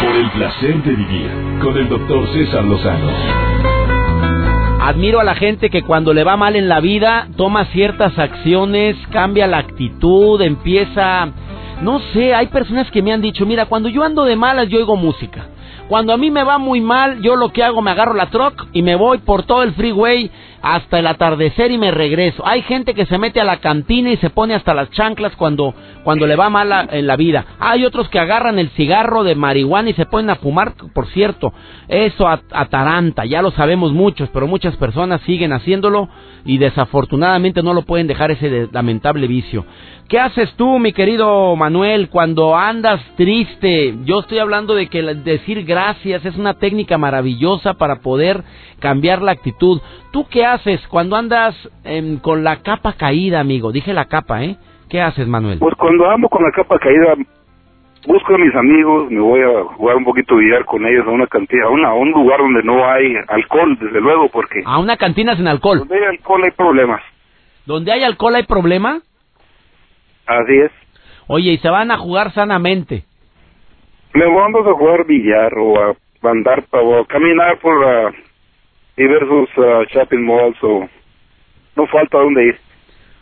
Por 0.00 0.16
el 0.16 0.30
placer 0.30 0.82
de 0.82 0.90
vivir 0.96 1.30
con 1.62 1.76
el 1.76 1.88
doctor 1.88 2.26
César 2.32 2.64
Lozano. 2.64 3.08
Admiro 4.80 5.20
a 5.20 5.24
la 5.24 5.34
gente 5.34 5.68
que 5.68 5.82
cuando 5.82 6.14
le 6.14 6.24
va 6.24 6.38
mal 6.38 6.56
en 6.56 6.68
la 6.68 6.80
vida 6.80 7.28
toma 7.36 7.66
ciertas 7.66 8.18
acciones, 8.18 8.96
cambia 9.10 9.46
la 9.46 9.58
actitud, 9.58 10.40
empieza... 10.40 11.28
No 11.82 12.00
sé, 12.12 12.34
hay 12.34 12.46
personas 12.46 12.90
que 12.90 13.02
me 13.02 13.12
han 13.12 13.20
dicho, 13.20 13.44
mira, 13.44 13.66
cuando 13.66 13.88
yo 13.88 14.02
ando 14.02 14.24
de 14.24 14.34
malas 14.34 14.68
yo 14.68 14.78
oigo 14.78 14.96
música. 14.96 15.46
Cuando 15.88 16.12
a 16.12 16.18
mí 16.18 16.30
me 16.30 16.44
va 16.44 16.58
muy 16.58 16.82
mal, 16.82 17.22
yo 17.22 17.34
lo 17.34 17.50
que 17.50 17.62
hago, 17.62 17.80
me 17.80 17.90
agarro 17.90 18.12
la 18.12 18.26
truck 18.26 18.66
y 18.74 18.82
me 18.82 18.94
voy 18.94 19.18
por 19.18 19.44
todo 19.44 19.62
el 19.62 19.72
freeway 19.72 20.30
hasta 20.60 20.98
el 20.98 21.06
atardecer 21.06 21.70
y 21.70 21.78
me 21.78 21.90
regreso. 21.90 22.46
Hay 22.46 22.60
gente 22.62 22.92
que 22.92 23.06
se 23.06 23.16
mete 23.16 23.40
a 23.40 23.44
la 23.44 23.56
cantina 23.56 24.10
y 24.10 24.18
se 24.18 24.28
pone 24.28 24.54
hasta 24.54 24.74
las 24.74 24.90
chanclas 24.90 25.34
cuando, 25.36 25.72
cuando 26.04 26.26
le 26.26 26.36
va 26.36 26.50
mal 26.50 26.90
en 26.92 27.06
la 27.06 27.16
vida. 27.16 27.46
Hay 27.58 27.86
otros 27.86 28.10
que 28.10 28.18
agarran 28.18 28.58
el 28.58 28.68
cigarro 28.70 29.24
de 29.24 29.34
marihuana 29.34 29.88
y 29.88 29.94
se 29.94 30.04
ponen 30.04 30.28
a 30.28 30.36
fumar, 30.36 30.74
por 30.92 31.06
cierto. 31.08 31.54
Eso 31.88 32.28
ataranta, 32.28 33.24
ya 33.24 33.40
lo 33.40 33.50
sabemos 33.52 33.92
muchos, 33.92 34.28
pero 34.30 34.46
muchas 34.46 34.76
personas 34.76 35.22
siguen 35.22 35.54
haciéndolo 35.54 36.10
y 36.44 36.58
desafortunadamente 36.58 37.62
no 37.62 37.72
lo 37.72 37.82
pueden 37.82 38.08
dejar 38.08 38.30
ese 38.30 38.68
lamentable 38.72 39.26
vicio. 39.26 39.64
¿Qué 40.08 40.18
haces 40.18 40.50
tú, 40.56 40.78
mi 40.78 40.94
querido 40.94 41.54
Manuel, 41.54 42.08
cuando 42.08 42.56
andas 42.56 42.98
triste? 43.18 43.94
Yo 44.04 44.20
estoy 44.20 44.38
hablando 44.38 44.74
de 44.74 44.86
que 44.86 45.02
decir 45.02 45.66
gracias 45.66 46.24
es 46.24 46.34
una 46.38 46.54
técnica 46.54 46.96
maravillosa 46.96 47.74
para 47.74 47.96
poder 47.96 48.42
cambiar 48.80 49.20
la 49.20 49.32
actitud. 49.32 49.82
¿Tú 50.10 50.26
qué 50.30 50.46
haces 50.46 50.80
cuando 50.88 51.14
andas 51.14 51.54
em, 51.84 52.18
con 52.20 52.42
la 52.42 52.62
capa 52.62 52.94
caída, 52.94 53.40
amigo? 53.40 53.70
Dije 53.70 53.92
la 53.92 54.06
capa, 54.06 54.44
¿eh? 54.44 54.56
¿Qué 54.88 54.98
haces, 54.98 55.28
Manuel? 55.28 55.58
Pues 55.58 55.74
cuando 55.74 56.08
ando 56.08 56.30
con 56.30 56.42
la 56.42 56.52
capa 56.52 56.78
caída, 56.78 57.14
busco 58.06 58.34
a 58.34 58.38
mis 58.38 58.54
amigos, 58.54 59.10
me 59.10 59.20
voy 59.20 59.42
a 59.42 59.64
jugar 59.74 59.96
un 59.96 60.06
poquito 60.06 60.36
de 60.36 60.44
billar 60.46 60.64
con 60.64 60.86
ellos 60.86 61.06
a 61.06 61.10
una 61.10 61.26
cantina, 61.26 61.66
a, 61.66 61.68
una, 61.68 61.88
a 61.88 61.94
un 61.94 62.12
lugar 62.12 62.38
donde 62.40 62.62
no 62.62 62.88
hay 62.88 63.14
alcohol, 63.28 63.76
desde 63.78 64.00
luego, 64.00 64.30
porque... 64.30 64.62
A 64.64 64.78
una 64.78 64.96
cantina 64.96 65.36
sin 65.36 65.46
alcohol. 65.48 65.80
Donde 65.80 65.96
hay 65.96 66.04
alcohol 66.04 66.44
hay 66.44 66.52
problemas. 66.52 67.02
¿Donde 67.66 67.92
hay 67.92 68.04
alcohol 68.04 68.34
hay 68.36 68.44
problema? 68.44 69.02
Así 70.28 70.58
es. 70.58 70.70
Oye, 71.26 71.52
y 71.52 71.58
se 71.58 71.70
van 71.70 71.90
a 71.90 71.96
jugar 71.96 72.32
sanamente. 72.32 73.04
Me 74.12 74.26
vamos 74.26 74.66
a 74.66 74.74
jugar 74.74 75.06
billar 75.06 75.52
o 75.56 75.80
a 75.80 75.96
andar 76.22 76.64
o 76.70 77.00
a 77.00 77.06
caminar 77.06 77.58
por 77.60 77.74
uh, 77.74 78.12
diversos 78.96 79.48
uh, 79.56 79.84
shopping 79.90 80.24
malls 80.24 80.56
o 80.62 80.88
no 81.76 81.86
falta 81.86 82.18
dónde 82.18 82.46
ir. 82.46 82.58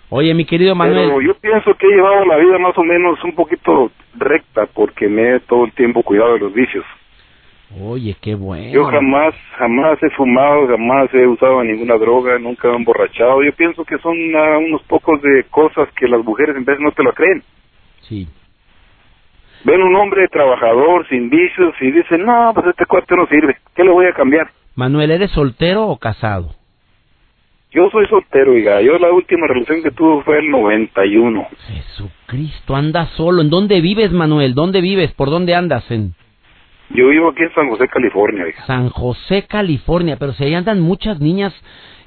Oye, 0.08 0.34
mi 0.34 0.44
querido 0.44 0.74
Manuel. 0.74 1.08
Pero 1.08 1.20
yo 1.20 1.34
pienso 1.34 1.74
que 1.74 1.86
he 1.86 1.90
llevado 1.90 2.24
la 2.24 2.36
vida 2.38 2.58
más 2.58 2.76
o 2.76 2.82
menos 2.82 3.22
un 3.22 3.34
poquito 3.34 3.90
recta 4.16 4.66
porque 4.66 5.08
me 5.08 5.36
he 5.36 5.40
todo 5.40 5.64
el 5.64 5.72
tiempo 5.72 6.02
cuidado 6.02 6.34
de 6.34 6.40
los 6.40 6.54
vicios. 6.54 6.84
Oye, 7.80 8.16
qué 8.20 8.34
bueno. 8.34 8.70
Yo 8.70 8.84
jamás, 8.84 9.34
jamás 9.58 10.00
he 10.02 10.10
fumado, 10.10 10.68
jamás 10.68 11.12
he 11.12 11.26
usado 11.26 11.64
ninguna 11.64 11.96
droga, 11.96 12.38
nunca 12.38 12.68
he 12.68 12.74
emborrachado. 12.74 13.42
Yo 13.42 13.52
pienso 13.52 13.84
que 13.84 13.98
son 13.98 14.16
ah, 14.36 14.58
unos 14.58 14.82
pocos 14.84 15.20
de 15.20 15.44
cosas 15.50 15.88
que 15.98 16.06
las 16.06 16.24
mujeres 16.24 16.56
en 16.56 16.64
vez 16.64 16.78
no 16.78 16.92
te 16.92 17.02
lo 17.02 17.12
creen. 17.12 17.42
Sí. 18.02 18.28
Ven 19.64 19.82
un 19.82 19.96
hombre 19.96 20.28
trabajador, 20.28 21.08
sin 21.08 21.28
vicios, 21.28 21.74
y 21.80 21.90
dicen, 21.90 22.24
no, 22.24 22.52
pues 22.54 22.66
este 22.68 22.86
cuate 22.86 23.16
no 23.16 23.26
sirve. 23.26 23.56
¿Qué 23.74 23.82
le 23.82 23.90
voy 23.90 24.06
a 24.06 24.12
cambiar? 24.12 24.48
Manuel, 24.76 25.10
¿eres 25.10 25.32
soltero 25.32 25.88
o 25.88 25.98
casado? 25.98 26.54
Yo 27.72 27.90
soy 27.90 28.06
soltero, 28.06 28.52
oiga. 28.52 28.80
Yo 28.80 28.96
la 28.98 29.10
última 29.10 29.46
relación 29.48 29.82
que 29.82 29.90
tuve 29.90 30.22
fue 30.22 30.38
el 30.38 30.50
91. 30.50 31.46
Jesucristo, 31.66 32.76
anda 32.76 33.06
solo. 33.16 33.42
¿En 33.42 33.50
dónde 33.50 33.80
vives, 33.80 34.12
Manuel? 34.12 34.54
¿Dónde 34.54 34.80
vives? 34.80 35.12
¿Por 35.12 35.30
dónde 35.30 35.54
andas? 35.54 35.90
En 35.90 36.14
Yo 36.90 37.08
vivo 37.08 37.30
aquí 37.30 37.42
en 37.42 37.52
San 37.54 37.68
José, 37.68 37.88
California, 37.88 38.44
oiga. 38.44 38.64
San 38.66 38.88
José, 38.90 39.46
California. 39.48 40.16
Pero 40.18 40.32
si 40.34 40.44
ahí 40.44 40.54
andan 40.54 40.80
muchas 40.80 41.18
niñas 41.20 41.52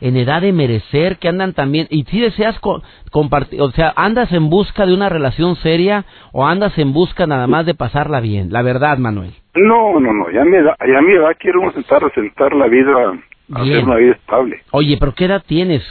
en 0.02 0.16
edad 0.16 0.42
de 0.42 0.54
merecer, 0.54 1.18
que 1.18 1.28
andan 1.28 1.54
también... 1.54 1.88
Y 1.90 2.04
si 2.06 2.20
deseas 2.22 2.58
co- 2.60 2.82
compartir... 3.12 3.62
O 3.62 3.72
sea, 3.72 3.92
¿andas 3.98 4.32
en 4.32 4.50
busca 4.50 4.86
de 4.86 4.94
una 4.94 5.10
relación 5.10 5.58
seria 5.58 6.06
o 6.32 6.46
andas 6.46 6.78
en 6.78 6.94
busca 6.94 7.28
nada 7.28 7.46
más 7.48 7.66
de 7.66 7.74
pasarla 7.76 8.22
bien? 8.22 8.52
La 8.54 8.62
verdad, 8.62 8.98
Manuel. 8.98 9.34
No, 9.56 10.00
no, 10.00 10.14
no. 10.14 10.32
Ya 10.32 10.46
me 10.46 10.62
da, 10.62 10.76
ya 10.88 11.00
a 11.00 11.02
mi 11.02 11.12
edad 11.14 11.36
quiero 11.38 11.70
sentar 11.74 12.02
sentar 12.14 12.54
la 12.56 12.68
vida, 12.68 13.12
Bien. 13.50 13.62
hacer 13.62 13.84
una 13.84 13.96
vida 13.98 14.12
estable. 14.14 14.62
Oye, 14.72 14.96
¿pero 14.98 15.14
qué 15.14 15.26
edad 15.26 15.44
tienes? 15.46 15.84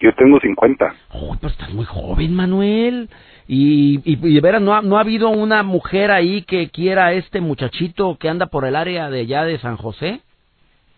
Yo 0.00 0.12
tengo 0.16 0.40
50. 0.40 0.94
Oh, 1.12 1.36
pero 1.40 1.52
estás 1.52 1.72
muy 1.72 1.84
joven, 1.84 2.34
Manuel. 2.34 3.08
Y, 3.46 4.00
y, 4.04 4.18
y 4.26 4.34
de 4.34 4.40
veras, 4.40 4.62
¿no 4.62 4.74
ha, 4.74 4.80
¿no 4.82 4.96
ha 4.96 5.00
habido 5.00 5.28
una 5.28 5.62
mujer 5.62 6.10
ahí 6.10 6.42
que 6.42 6.70
quiera 6.70 7.06
a 7.06 7.12
este 7.12 7.40
muchachito 7.40 8.16
que 8.18 8.28
anda 8.28 8.46
por 8.46 8.64
el 8.64 8.74
área 8.74 9.10
de 9.10 9.20
allá 9.20 9.44
de 9.44 9.58
San 9.58 9.76
José? 9.76 10.20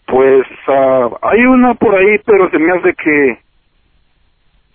Pues 0.07 0.47
ah, 0.69 1.09
hay 1.23 1.41
una 1.41 1.75
por 1.75 1.95
ahí, 1.95 2.19
pero 2.25 2.49
se 2.51 2.59
me 2.59 2.71
hace 2.73 2.95
que 2.95 3.39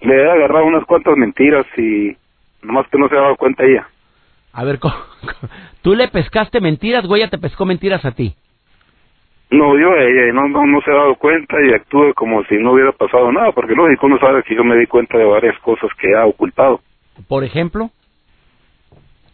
le 0.02 0.16
he 0.16 0.30
agarrado 0.32 0.66
unas 0.66 0.86
cuantas 0.86 1.16
mentiras 1.16 1.66
y 1.78 2.16
nomás 2.62 2.88
que 2.90 2.98
no 2.98 3.08
se 3.08 3.16
ha 3.16 3.22
dado 3.22 3.38
cuenta 3.38 3.64
ella. 3.64 3.88
A 4.54 4.66
ver, 4.66 4.80
¿cómo- 4.80 4.94
¿tú 5.82 5.96
le 5.96 6.10
pescaste 6.10 6.60
mentiras 6.60 7.06
o 7.08 7.16
ella 7.16 7.30
te 7.30 7.38
pescó 7.38 7.66
mentiras 7.66 8.04
a 8.04 8.12
ti? 8.12 8.36
No, 9.50 9.78
yo 9.78 9.94
ella 9.96 10.34
no, 10.34 10.48
no, 10.48 10.66
no 10.66 10.82
se 10.82 10.92
ha 10.92 10.96
dado 10.96 11.16
cuenta 11.16 11.56
y 11.66 11.74
actúa 11.74 12.14
como 12.14 12.44
si 12.46 12.56
no 12.56 12.72
hubiera 12.74 12.92
pasado 12.94 13.32
nada, 13.32 13.52
porque 13.52 13.76
lógico 13.76 14.06
uno 14.08 14.18
sabe 14.20 14.44
que 14.44 14.56
yo 14.56 14.64
me 14.64 14.78
di 14.78 14.88
cuenta 14.88 15.18
de 15.18 15.26
varias 15.26 15.58
cosas 15.60 15.90
que 16.00 16.08
ha 16.16 16.26
ocultado. 16.26 16.80
Por 17.32 17.46
ejemplo. 17.46 17.90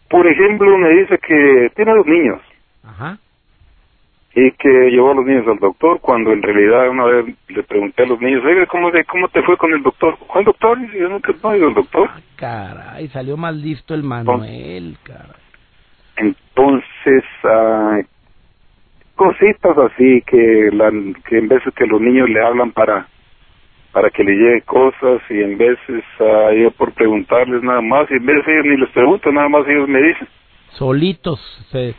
Por 0.08 0.24
ejemplo, 0.24 0.78
me 0.78 0.88
dice 1.00 1.18
que 1.18 1.68
tiene 1.74 1.92
dos 1.96 2.06
niños 2.06 2.40
Ajá. 2.84 3.18
y 4.36 4.52
que 4.52 4.90
llevó 4.92 5.10
a 5.10 5.14
los 5.16 5.26
niños 5.26 5.48
al 5.48 5.58
doctor 5.58 5.98
cuando 6.00 6.32
en 6.32 6.40
realidad 6.40 6.90
una 6.90 7.06
vez 7.06 7.34
le 7.48 7.62
pregunté 7.64 8.04
a 8.04 8.06
los 8.06 8.20
niños, 8.20 8.44
oiga, 8.44 8.66
¿cómo, 8.66 8.92
¿cómo 9.08 9.28
te 9.30 9.42
fue 9.42 9.56
con 9.56 9.72
el 9.72 9.82
doctor? 9.82 10.16
¿Cuál 10.28 10.44
doctor? 10.44 10.78
Y 10.78 10.96
yo 10.96 11.08
nunca 11.08 11.32
no 11.42 11.52
he 11.52 11.58
ido 11.58 11.66
al 11.66 11.74
doctor. 11.74 12.08
Caray, 12.36 13.08
salió 13.08 13.36
más 13.36 13.56
listo 13.56 13.94
el 13.94 14.04
Manuel, 14.04 14.96
caray. 15.02 15.42
Entonces, 16.18 17.24
ah, 17.42 17.98
cositas 19.16 19.76
así 19.76 20.22
que, 20.24 20.70
la, 20.72 20.92
que 21.28 21.38
en 21.38 21.48
veces 21.48 21.74
que 21.74 21.84
los 21.84 22.00
niños 22.00 22.30
le 22.30 22.46
hablan 22.46 22.70
para 22.70 23.08
para 23.92 24.10
que 24.10 24.22
le 24.22 24.32
llegue 24.32 24.62
cosas 24.62 25.20
y 25.30 25.40
en 25.42 25.56
veces 25.58 26.04
ah, 26.20 26.50
yo 26.52 26.70
por 26.72 26.92
preguntarles 26.92 27.62
nada 27.62 27.80
más 27.80 28.06
y 28.10 28.14
en 28.14 28.26
veces 28.26 28.44
ellos 28.48 28.64
ni 28.66 28.76
les 28.76 28.90
pregunto, 28.90 29.32
nada 29.32 29.48
más 29.48 29.66
ellos 29.66 29.88
me 29.88 30.00
dicen. 30.02 30.28
Solitos. 30.72 31.40
se- 31.72 31.94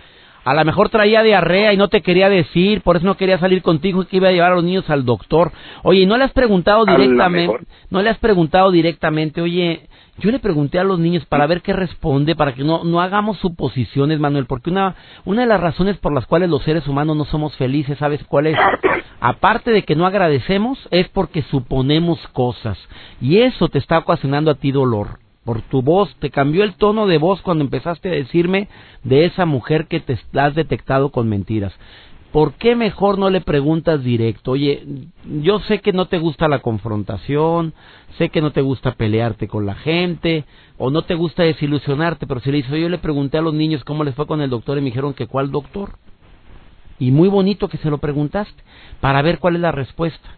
a 0.46 0.54
lo 0.56 0.64
mejor 0.66 0.90
traía 0.90 1.22
diarrea 1.22 1.74
y 1.74 1.78
no 1.78 1.90
te 1.90 2.02
quería 2.02 2.30
decir, 2.30 2.82
por 2.82 2.96
eso 2.96 3.06
no 3.06 3.18
quería 3.18 3.38
salir 3.38 3.62
contigo 3.62 4.02
y 4.02 4.06
que 4.06 4.18
iba 4.18 4.30
a 4.30 4.32
llevar 4.32 4.54
a 4.54 4.56
los 4.56 4.64
niños 4.64 4.90
al 4.90 5.06
doctor. 5.06 5.52
Oye, 5.84 6.02
¿y 6.02 6.06
no 6.06 6.18
le 6.18 6.24
has 6.24 6.32
preguntado 6.32 6.86
directamente? 6.86 7.54
No 7.92 8.02
le 8.02 8.10
has 8.10 8.18
preguntado 8.20 8.72
directamente, 8.72 9.42
oye, 9.42 9.82
yo 10.18 10.32
le 10.32 10.40
pregunté 10.40 10.80
a 10.80 10.84
los 10.84 10.98
niños 10.98 11.26
para 11.26 11.46
ver 11.46 11.62
qué 11.62 11.74
responde, 11.74 12.36
para 12.36 12.54
que 12.54 12.64
no, 12.64 12.84
no 12.84 13.00
hagamos 13.02 13.38
suposiciones, 13.40 14.20
Manuel, 14.20 14.46
porque 14.48 14.70
una, 14.70 14.96
una 15.26 15.42
de 15.42 15.48
las 15.48 15.60
razones 15.62 15.98
por 15.98 16.14
las 16.14 16.26
cuales 16.26 16.50
los 16.50 16.64
seres 16.64 16.88
humanos 16.88 17.16
no 17.18 17.26
somos 17.26 17.56
felices, 17.58 17.98
¿sabes 18.00 18.24
cuál 18.24 18.48
es? 18.48 18.58
Aparte 19.20 19.72
de 19.72 19.84
que 19.84 19.96
no 19.96 20.06
agradecemos, 20.06 20.78
es 20.92 21.08
porque 21.10 21.42
suponemos 21.44 22.20
cosas. 22.34 22.78
Y 23.22 23.40
eso 23.40 23.68
te 23.68 23.80
está 23.80 23.98
ocasionando 23.98 24.52
a 24.52 24.56
ti 24.56 24.72
dolor. 24.72 25.20
Por 25.44 25.62
tu 25.62 25.82
voz, 25.82 26.16
te 26.20 26.30
cambió 26.30 26.64
el 26.64 26.76
tono 26.76 27.08
de 27.08 27.18
voz 27.18 27.42
cuando 27.42 27.64
empezaste 27.64 28.10
a 28.10 28.14
decirme 28.14 28.68
de 29.04 29.26
esa 29.26 29.46
mujer 29.46 29.88
que 29.88 30.00
te 30.00 30.18
has 30.36 30.56
detectado 30.56 31.10
con 31.10 31.28
mentiras. 31.28 31.74
¿Por 32.32 32.54
qué 32.54 32.76
mejor 32.76 33.18
no 33.18 33.32
le 33.32 33.42
preguntas 33.42 34.04
directo? 34.04 34.52
Oye, 34.52 34.84
yo 35.42 35.60
sé 35.62 35.80
que 35.80 35.94
no 35.94 36.06
te 36.06 36.20
gusta 36.20 36.48
la 36.48 36.60
confrontación, 36.60 37.74
sé 38.20 38.30
que 38.30 38.42
no 38.42 38.52
te 38.52 38.62
gusta 38.62 38.94
pelearte 38.94 39.48
con 39.48 39.66
la 39.66 39.74
gente, 39.74 40.46
o 40.78 40.92
no 40.92 41.02
te 41.02 41.16
gusta 41.16 41.42
desilusionarte, 41.42 42.28
pero 42.28 42.40
si 42.40 42.52
le 42.52 42.58
dices, 42.58 42.80
yo 42.80 42.88
le 42.88 43.00
pregunté 43.00 43.40
a 43.40 43.42
los 43.42 43.56
niños 43.56 43.84
cómo 43.84 44.04
les 44.04 44.14
fue 44.14 44.28
con 44.28 44.42
el 44.42 44.52
doctor 44.52 44.78
y 44.78 44.82
me 44.82 44.92
dijeron 44.92 45.16
que 45.16 45.26
cuál 45.26 45.50
doctor. 45.50 45.94
Y 47.00 47.12
muy 47.12 47.30
bonito 47.30 47.70
que 47.70 47.78
se 47.78 47.90
lo 47.90 47.98
preguntaste, 47.98 48.62
para 49.00 49.22
ver 49.22 49.40
cuál 49.40 49.56
es 49.56 49.62
la 49.62 49.72
respuesta. 49.72 50.30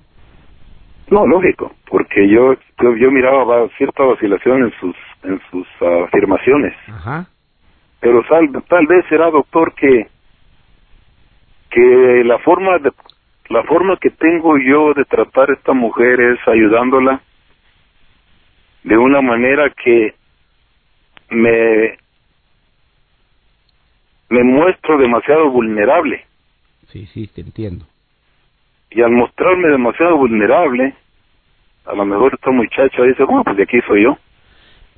No, 1.09 1.27
lógico, 1.27 1.73
porque 1.89 2.29
yo 2.29 2.53
yo, 2.81 2.95
yo 2.95 3.11
miraba 3.11 3.67
cierta 3.77 4.03
vacilación 4.03 4.63
en 4.63 4.71
sus 4.79 4.95
en 5.23 5.41
sus 5.51 5.67
ah, 5.81 6.05
afirmaciones, 6.05 6.73
Ajá. 6.87 7.27
pero 7.99 8.23
tal, 8.29 8.49
tal 8.67 8.87
vez 8.87 9.05
será 9.09 9.29
doctor 9.29 9.73
que 9.75 10.07
que 11.69 12.23
la 12.25 12.39
forma 12.39 12.77
de 12.79 12.91
la 13.49 13.63
forma 13.63 13.97
que 13.97 14.11
tengo 14.11 14.57
yo 14.57 14.93
de 14.93 15.03
tratar 15.03 15.49
a 15.49 15.53
esta 15.53 15.73
mujer 15.73 16.21
es 16.21 16.39
ayudándola 16.47 17.21
de 18.83 18.97
una 18.97 19.21
manera 19.21 19.69
que 19.83 20.13
me 21.29 21.97
me 24.29 24.43
muestro 24.43 24.97
demasiado 24.97 25.49
vulnerable 25.49 26.25
Sí, 26.91 27.05
sí, 27.13 27.27
te 27.27 27.41
entiendo. 27.41 27.85
y 28.91 29.01
al 29.01 29.11
mostrarme 29.11 29.69
demasiado 29.69 30.17
vulnerable 30.17 30.93
a 31.85 31.93
lo 31.95 32.05
mejor 32.05 32.33
esta 32.33 32.51
muchacha 32.51 33.03
dice 33.03 33.23
bueno 33.23 33.43
pues 33.43 33.57
de 33.57 33.63
aquí 33.63 33.79
soy 33.87 34.03
yo 34.03 34.17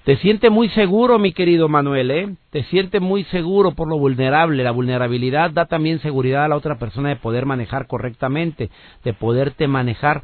Te 0.03 0.17
siente 0.17 0.49
muy 0.49 0.67
seguro, 0.69 1.17
mi 1.17 1.31
querido 1.31 1.69
Manuel, 1.69 2.11
¿eh? 2.11 2.27
Te 2.51 2.63
siente 2.63 2.99
muy 2.99 3.23
seguro 3.25 3.71
por 3.71 3.87
lo 3.87 3.97
vulnerable. 3.97 4.61
La 4.61 4.71
vulnerabilidad 4.71 5.51
da 5.51 5.65
también 5.65 5.99
seguridad 5.99 6.43
a 6.43 6.49
la 6.49 6.57
otra 6.57 6.77
persona 6.77 7.07
de 7.07 7.15
poder 7.15 7.45
manejar 7.45 7.87
correctamente, 7.87 8.69
de 9.05 9.13
poderte 9.13 9.65
manejar. 9.69 10.21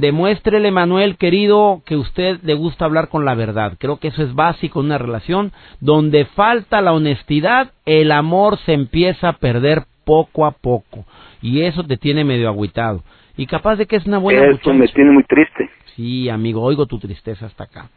Demuéstrele, 0.00 0.72
Manuel, 0.72 1.16
querido, 1.18 1.82
que 1.86 1.96
usted 1.96 2.40
le 2.42 2.54
gusta 2.54 2.84
hablar 2.84 3.08
con 3.10 3.24
la 3.24 3.36
verdad. 3.36 3.76
Creo 3.78 3.98
que 4.00 4.08
eso 4.08 4.24
es 4.24 4.34
básico 4.34 4.80
en 4.80 4.86
una 4.86 4.98
relación. 4.98 5.52
Donde 5.80 6.24
falta 6.24 6.80
la 6.80 6.92
honestidad, 6.92 7.70
el 7.86 8.10
amor 8.10 8.58
se 8.66 8.72
empieza 8.72 9.28
a 9.28 9.38
perder 9.38 9.84
poco 10.04 10.46
a 10.46 10.52
poco. 10.52 11.04
Y 11.40 11.62
eso 11.62 11.84
te 11.84 11.96
tiene 11.96 12.24
medio 12.24 12.48
agüitado. 12.48 13.02
Y 13.36 13.46
capaz 13.46 13.76
de 13.76 13.86
que 13.86 13.96
es 13.96 14.06
una 14.06 14.18
buena 14.18 14.46
eso 14.46 14.74
me 14.74 14.88
tiene 14.88 15.12
muy 15.12 15.24
triste 15.24 15.70
Sí, 15.96 16.28
amigo, 16.28 16.62
oigo 16.62 16.86
tu 16.86 16.98
tristeza 16.98 17.46
hasta 17.46 17.64
acá. 17.64 17.88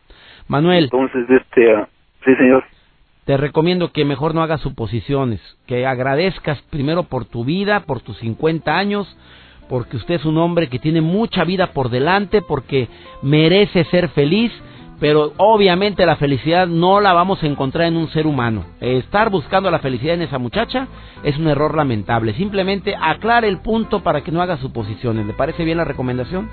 Manuel, 0.47 0.85
entonces 0.85 1.29
este 1.29 1.73
ah, 1.73 1.87
sí 2.23 2.35
señor 2.35 2.63
te 3.25 3.37
recomiendo 3.37 3.91
que 3.91 4.03
mejor 4.05 4.35
no 4.35 4.41
hagas 4.41 4.61
suposiciones, 4.61 5.39
que 5.65 5.85
agradezcas 5.85 6.61
primero 6.63 7.03
por 7.03 7.25
tu 7.25 7.45
vida, 7.45 7.81
por 7.81 8.01
tus 8.01 8.17
50 8.17 8.77
años, 8.77 9.17
porque 9.69 9.95
usted 9.95 10.15
es 10.15 10.25
un 10.25 10.37
hombre 10.37 10.67
que 10.67 10.79
tiene 10.79 11.01
mucha 11.01 11.45
vida 11.45 11.67
por 11.67 11.89
delante, 11.89 12.41
porque 12.41 12.89
merece 13.21 13.85
ser 13.85 14.09
feliz, 14.09 14.51
pero 15.03 15.33
obviamente 15.35 16.05
la 16.05 16.15
felicidad 16.15 16.65
no 16.65 17.01
la 17.01 17.11
vamos 17.11 17.43
a 17.43 17.45
encontrar 17.45 17.87
en 17.87 17.97
un 17.97 18.07
ser 18.07 18.25
humano. 18.25 18.63
Estar 18.79 19.29
buscando 19.29 19.69
la 19.69 19.79
felicidad 19.79 20.13
en 20.13 20.21
esa 20.21 20.37
muchacha 20.37 20.87
es 21.25 21.37
un 21.37 21.49
error 21.49 21.75
lamentable. 21.75 22.31
Simplemente 22.35 22.95
aclare 22.95 23.49
el 23.49 23.57
punto 23.57 24.01
para 24.01 24.21
que 24.21 24.31
no 24.31 24.41
haga 24.41 24.55
suposiciones. 24.55 25.25
¿Le 25.25 25.33
parece 25.33 25.65
bien 25.65 25.77
la 25.77 25.83
recomendación? 25.83 26.47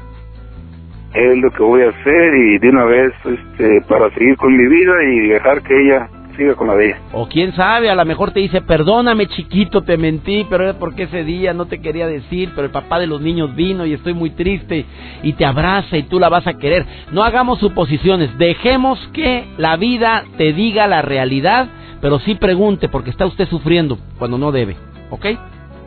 es 1.14 1.38
lo 1.38 1.50
que 1.52 1.62
voy 1.62 1.82
a 1.82 1.90
hacer 1.90 2.34
y 2.34 2.58
de 2.58 2.68
una 2.68 2.84
vez 2.86 3.12
este 3.24 3.82
para 3.88 4.12
seguir 4.14 4.36
con 4.36 4.56
mi 4.56 4.68
vida 4.68 4.94
y 5.04 5.28
dejar 5.28 5.62
que 5.62 5.82
ella 5.82 6.08
siga 6.36 6.54
con 6.54 6.68
la 6.68 6.82
ella 6.82 6.98
O 7.12 7.26
quién 7.28 7.54
sabe, 7.54 7.90
a 7.90 7.94
lo 7.94 8.04
mejor 8.04 8.32
te 8.32 8.40
dice, 8.40 8.60
perdóname 8.60 9.26
chiquito, 9.26 9.82
te 9.82 9.96
mentí, 9.96 10.46
pero 10.48 10.64
era 10.64 10.78
porque 10.78 11.04
ese 11.04 11.24
día 11.24 11.52
no 11.52 11.66
te 11.66 11.80
quería 11.80 12.06
decir, 12.06 12.52
pero 12.54 12.66
el 12.66 12.72
papá 12.72 12.98
de 12.98 13.06
los 13.06 13.20
niños 13.20 13.54
vino 13.54 13.86
y 13.86 13.92
estoy 13.92 14.14
muy 14.14 14.30
triste 14.30 14.86
y 15.22 15.32
te 15.34 15.44
abraza 15.44 15.96
y 15.96 16.04
tú 16.04 16.18
la 16.18 16.28
vas 16.28 16.46
a 16.46 16.54
querer. 16.54 16.86
No 17.12 17.22
hagamos 17.22 17.58
suposiciones, 17.58 18.36
dejemos 18.38 18.98
que 19.12 19.44
la 19.58 19.76
vida 19.76 20.24
te 20.36 20.52
diga 20.52 20.86
la 20.86 21.02
realidad, 21.02 21.68
pero 22.00 22.18
sí 22.20 22.34
pregunte 22.34 22.88
porque 22.88 23.10
está 23.10 23.26
usted 23.26 23.48
sufriendo 23.48 23.98
cuando 24.18 24.38
no 24.38 24.52
debe, 24.52 24.76
¿ok? 25.10 25.26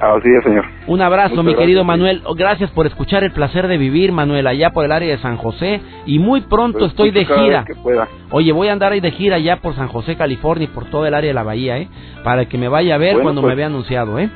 Así 0.03 0.27
es, 0.37 0.43
señor. 0.43 0.65
Un 0.87 1.01
abrazo, 1.01 1.35
Muchas 1.35 1.45
mi 1.45 1.55
querido 1.55 1.85
gracias, 1.85 1.85
Manuel. 1.87 2.21
Gracias 2.37 2.71
por 2.71 2.85
escuchar 2.87 3.23
el 3.23 3.31
placer 3.31 3.67
de 3.67 3.77
vivir, 3.77 4.11
Manuel, 4.11 4.45
allá 4.47 4.71
por 4.71 4.83
el 4.83 4.91
área 4.91 5.09
de 5.09 5.17
San 5.21 5.37
José. 5.37 5.79
Y 6.05 6.19
muy 6.19 6.41
pronto 6.41 6.79
Pues, 6.79 6.91
estoy 6.91 7.11
de 7.11 7.25
gira. 7.25 7.59
vez 7.61 7.65
que 7.67 7.75
pueda. 7.81 8.07
Oye, 8.31 8.51
voy 8.51 8.67
a 8.67 8.73
andar 8.73 8.91
ahí 8.91 8.99
de 8.99 9.11
gira 9.11 9.37
allá 9.37 9.57
por 9.61 9.75
San 9.75 9.87
José, 9.87 10.15
California 10.17 10.65
y 10.65 10.67
por 10.67 10.85
todo 10.85 11.05
el 11.05 11.13
área 11.13 11.29
de 11.29 11.33
la 11.33 11.43
bahía, 11.43 11.77
¿eh? 11.77 11.87
Para 12.23 12.45
que 12.45 12.57
me 12.57 12.67
vaya 12.67 12.95
a 12.95 12.97
ver 12.97 13.13
Bueno, 13.13 13.23
cuando 13.23 13.41
pues. 13.41 13.51
me 13.51 13.55
vea 13.55 13.67
anunciado, 13.67 14.19
¿eh? 14.19 14.29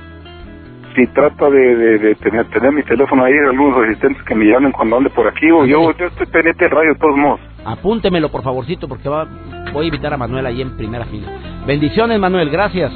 Si 0.95 1.05
trata 1.13 1.49
de, 1.49 1.75
de, 1.75 1.97
de 1.99 2.15
tener, 2.15 2.45
tener 2.49 2.71
mi 2.71 2.81
teléfono 2.83 3.23
ahí, 3.23 3.33
algunos 3.49 3.77
asistentes 3.85 4.23
que 4.23 4.33
me 4.33 4.45
llamen 4.45 4.71
cuando 4.71 4.97
ande 4.97 5.09
por 5.11 5.27
aquí, 5.27 5.51
o 5.51 5.63
yo, 5.65 5.91
yo 5.95 6.05
estoy 6.07 6.25
pendiente 6.27 6.63
de 6.63 6.69
radio 6.69 6.93
de 6.93 6.99
todos 6.99 7.15
modos. 7.17 7.39
Apúntemelo, 7.65 8.29
por 8.29 8.41
favorcito, 8.41 8.87
porque 8.87 9.07
va, 9.07 9.27
voy 9.73 9.83
a 9.83 9.87
invitar 9.89 10.11
a 10.13 10.17
Manuel 10.17 10.45
ahí 10.47 10.59
en 10.61 10.75
primera 10.75 11.05
fila. 11.05 11.27
Bendiciones, 11.67 12.19
Manuel, 12.19 12.49
gracias. 12.49 12.91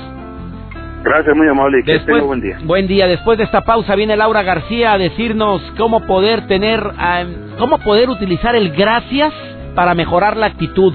Gracias, 1.03 1.35
muy 1.35 1.47
amable, 1.47 1.79
y 1.79 1.83
que 1.83 1.93
Después, 1.93 2.15
tenga 2.15 2.27
buen 2.27 2.41
día. 2.41 2.57
buen 2.63 2.87
día. 2.87 3.07
Después 3.07 3.37
de 3.37 3.45
esta 3.45 3.61
pausa 3.61 3.95
viene 3.95 4.15
Laura 4.15 4.43
García 4.43 4.93
a 4.93 4.97
decirnos 4.97 5.61
cómo 5.77 6.05
poder 6.05 6.47
tener, 6.47 6.79
ah, 6.97 7.23
cómo 7.57 7.79
poder 7.79 8.09
utilizar 8.09 8.55
el 8.55 8.71
gracias 8.71 9.33
para 9.75 9.95
mejorar 9.95 10.37
la 10.37 10.47
actitud. 10.47 10.93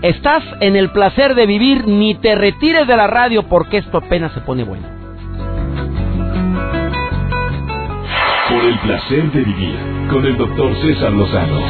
Estás 0.00 0.42
en 0.60 0.74
el 0.74 0.90
placer 0.90 1.34
de 1.34 1.46
vivir, 1.46 1.86
ni 1.86 2.14
te 2.14 2.34
retires 2.34 2.86
de 2.86 2.96
la 2.96 3.06
radio 3.06 3.44
porque 3.44 3.78
esto 3.78 3.98
apenas 3.98 4.32
se 4.32 4.40
pone 4.40 4.64
bueno. 4.64 4.86
Por 8.48 8.64
el 8.64 8.78
placer 8.80 9.32
de 9.32 9.44
vivir 9.44 9.76
con 10.10 10.24
el 10.26 10.36
doctor 10.36 10.74
César 10.82 11.12
Lozano. 11.12 11.60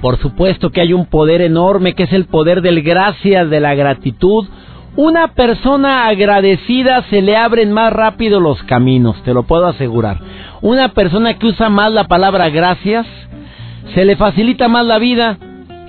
Por 0.00 0.18
supuesto 0.18 0.70
que 0.70 0.80
hay 0.80 0.92
un 0.92 1.06
poder 1.06 1.40
enorme 1.40 1.94
que 1.94 2.04
es 2.04 2.12
el 2.12 2.26
poder 2.26 2.60
del 2.60 2.82
gracias, 2.82 3.48
de 3.48 3.60
la 3.60 3.74
gratitud. 3.74 4.46
Una 4.96 5.28
persona 5.34 6.06
agradecida 6.06 7.04
se 7.10 7.20
le 7.20 7.36
abren 7.36 7.70
más 7.70 7.92
rápido 7.92 8.40
los 8.40 8.62
caminos, 8.62 9.22
te 9.24 9.34
lo 9.34 9.42
puedo 9.42 9.66
asegurar. 9.66 10.20
Una 10.62 10.94
persona 10.94 11.34
que 11.34 11.48
usa 11.48 11.68
más 11.68 11.92
la 11.92 12.04
palabra 12.04 12.48
gracias, 12.48 13.06
se 13.94 14.06
le 14.06 14.16
facilita 14.16 14.68
más 14.68 14.86
la 14.86 14.98
vida. 14.98 15.36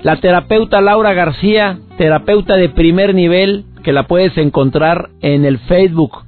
La 0.02 0.16
terapeuta 0.16 0.82
Laura 0.82 1.14
García, 1.14 1.78
terapeuta 1.96 2.56
de 2.56 2.68
primer 2.68 3.14
nivel, 3.14 3.64
que 3.82 3.94
la 3.94 4.02
puedes 4.02 4.36
encontrar 4.36 5.08
en 5.22 5.46
el 5.46 5.58
Facebook. 5.60 6.24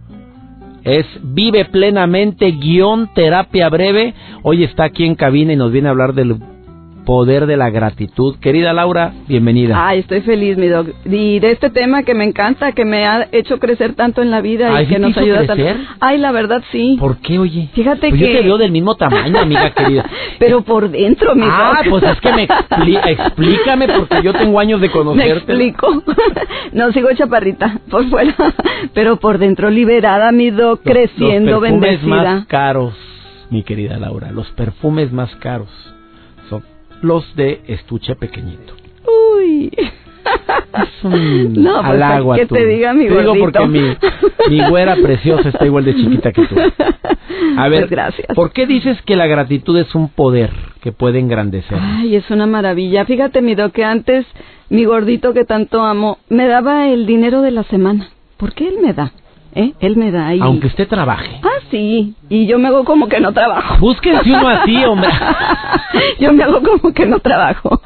Es 0.83 1.05
Vive 1.23 1.67
Plenamente 1.67 2.51
guion 2.53 3.13
terapia 3.15 3.69
breve. 3.69 4.15
Hoy 4.43 4.65
está 4.65 4.85
aquí 4.85 5.05
en 5.05 5.17
cabina 5.17 5.53
y 5.53 5.57
nos 5.57 5.71
viene 5.71 5.89
a 5.89 5.91
hablar 5.91 6.15
del 6.15 6.37
poder 7.11 7.47
de 7.47 7.57
la 7.57 7.71
gratitud. 7.71 8.37
Querida 8.39 8.73
Laura, 8.73 9.13
bienvenida. 9.27 9.75
Ay, 9.85 9.99
estoy 9.99 10.21
feliz, 10.21 10.57
mi 10.57 10.69
doc. 10.69 10.87
Y 11.07 11.41
de 11.41 11.51
este 11.51 11.69
tema 11.69 12.05
que 12.05 12.15
me 12.15 12.23
encanta, 12.23 12.71
que 12.71 12.85
me 12.85 13.05
ha 13.05 13.27
hecho 13.33 13.59
crecer 13.59 13.95
tanto 13.95 14.23
en 14.23 14.31
la 14.31 14.41
vida 14.41 14.73
Ay, 14.73 14.85
y 14.85 14.87
¿sí 14.87 14.93
que 14.95 14.99
nos 15.01 15.17
ayuda 15.17 15.45
crecer? 15.45 15.75
tanto. 15.79 15.93
Ay, 15.99 16.19
la 16.19 16.31
verdad 16.31 16.63
sí. 16.71 16.97
¿Por 17.01 17.17
qué, 17.17 17.41
oye? 17.41 17.69
Fíjate 17.75 18.11
Pues 18.11 18.13
que 18.13 18.19
yo 18.33 18.39
te 18.39 18.45
veo 18.45 18.59
del 18.59 18.71
mismo 18.71 18.95
tamaño, 18.95 19.41
amiga 19.41 19.71
querida. 19.71 20.05
Pero 20.39 20.63
por 20.63 20.89
dentro, 20.89 21.35
mi 21.35 21.43
Ah, 21.51 21.81
doc. 21.83 21.91
pues 21.91 22.05
es 22.05 22.21
que 22.21 22.33
me 22.33 22.47
expli- 22.47 23.01
explícame 23.05 23.89
porque 23.89 24.23
yo 24.23 24.33
tengo 24.33 24.61
años 24.61 24.81
de 24.81 24.87
Me 24.87 24.93
conocerte. 24.93 25.33
explico. 25.39 26.05
no 26.75 26.93
sigo 26.93 27.09
chaparrita 27.13 27.81
por 27.91 28.09
fuera, 28.09 28.37
pero 28.95 29.17
por 29.17 29.39
dentro 29.39 29.69
liberada, 29.69 30.31
mi 30.31 30.51
doc, 30.51 30.81
Los- 30.85 30.95
creciendo, 30.95 31.51
los 31.51 31.61
perfumes 31.61 31.91
bendecida. 31.91 32.35
más 32.35 32.47
caros, 32.47 32.95
mi 33.51 33.65
querida 33.65 33.97
Laura, 33.99 34.31
los 34.31 34.49
perfumes 34.53 35.11
más 35.11 35.35
caros 35.41 35.69
los 37.03 37.35
de 37.37 37.61
estuche 37.67 38.15
pequeñito. 38.17 38.75
Uy. 39.37 39.71
Es 39.75 41.05
un 41.05 41.55
No, 41.63 41.77
pues, 41.81 41.85
halago 41.87 42.33
a 42.35 42.37
¿qué 42.37 42.47
tu- 42.47 42.55
te 42.55 42.67
diga 42.67 42.93
mi 42.93 43.07
Te 43.09 43.19
digo 43.19 43.35
porque 43.39 43.67
mi, 43.67 43.97
mi 44.49 44.69
güera 44.69 44.97
preciosa 44.97 45.49
está 45.49 45.65
igual 45.67 45.85
de 45.85 45.95
chiquita 45.97 46.31
que 46.33 46.47
tú. 46.47 46.55
A 47.57 47.69
ver, 47.69 47.81
Pues 47.83 47.91
gracias. 47.91 48.27
¿por 48.35 48.53
qué 48.53 48.67
dices 48.67 49.01
que 49.03 49.17
la 49.17 49.27
gratitud 49.27 49.77
es 49.79 49.95
un 49.95 50.09
poder 50.09 50.51
que 50.83 50.93
puede 50.93 51.19
engrandecer? 51.19 51.79
Ay, 51.81 52.17
es 52.17 52.31
una 52.31 52.47
maravilla. 52.47 53.05
Fíjate, 53.07 53.41
mi 53.43 53.57
que 53.73 53.85
antes 53.85 54.27
mi 54.69 54.85
gordito 54.85 55.33
que 55.33 55.45
tanto 55.45 55.83
amo 55.83 56.19
me 56.29 56.47
daba 56.47 56.89
el 56.89 57.07
dinero 57.07 57.41
de 57.43 57.51
la 57.51 57.65
semana. 57.65 58.09
¿Por 58.37 58.53
qué 58.55 58.69
él 58.69 58.77
me 58.83 58.93
da? 58.93 59.13
¿Eh? 59.55 59.73
Él 59.81 59.97
me 59.97 60.13
da. 60.13 60.35
Y... 60.35 60.41
Aunque 60.41 60.69
usted 60.69 60.87
trabaje. 60.87 61.41
Ah, 61.43 61.61
sí. 61.71 62.15
Y 62.29 62.47
yo 62.47 62.59
me 62.59 62.69
hago 62.69 62.85
como 62.85 63.09
que 63.09 63.21
no 63.21 63.33
trabajo. 63.33 63.79
Búsquense 63.81 64.31
uno 64.31 64.49
así, 64.49 64.85
hombre. 64.85 65.11
yo 66.21 66.33
me 66.33 66.45
hago 66.45 66.63
como 66.63 66.95
que 66.95 67.07
no 67.07 67.19
trabajo. 67.19 67.81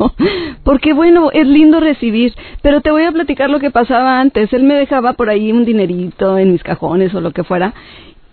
Porque 0.63 0.93
bueno, 0.93 1.31
es 1.33 1.47
lindo 1.47 1.81
recibir. 1.81 2.35
Pero 2.61 2.83
te 2.83 2.91
voy 2.91 3.05
a 3.05 3.13
platicar 3.13 3.49
lo 3.49 3.61
que 3.61 3.71
pasaba 3.71 4.21
antes. 4.21 4.53
Él 4.53 4.65
me 4.65 4.75
dejaba 4.75 5.15
por 5.15 5.31
ahí 5.31 5.53
un 5.53 5.65
dinerito 5.65 6.37
en 6.37 6.53
mis 6.53 6.63
cajones 6.63 7.15
o 7.15 7.21
lo 7.21 7.31
que 7.31 7.45
fuera. 7.45 7.73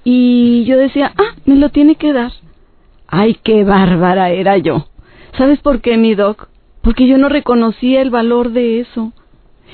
Y 0.04 0.66
yo 0.66 0.78
decía, 0.78 1.14
ah, 1.18 1.36
me 1.46 1.56
lo 1.56 1.70
tiene 1.70 1.96
que 1.96 2.12
dar. 2.12 2.32
Ay, 3.08 3.38
qué 3.44 3.64
bárbara 3.64 4.32
era 4.32 4.58
yo. 4.58 4.88
¿Sabes 5.38 5.60
por 5.60 5.82
qué, 5.82 5.98
mi 5.98 6.16
doc? 6.16 6.50
Porque 6.82 7.08
yo 7.08 7.18
no 7.18 7.30
reconocía 7.30 8.02
el 8.02 8.10
valor 8.10 8.52
de 8.52 8.82
eso. 8.82 9.14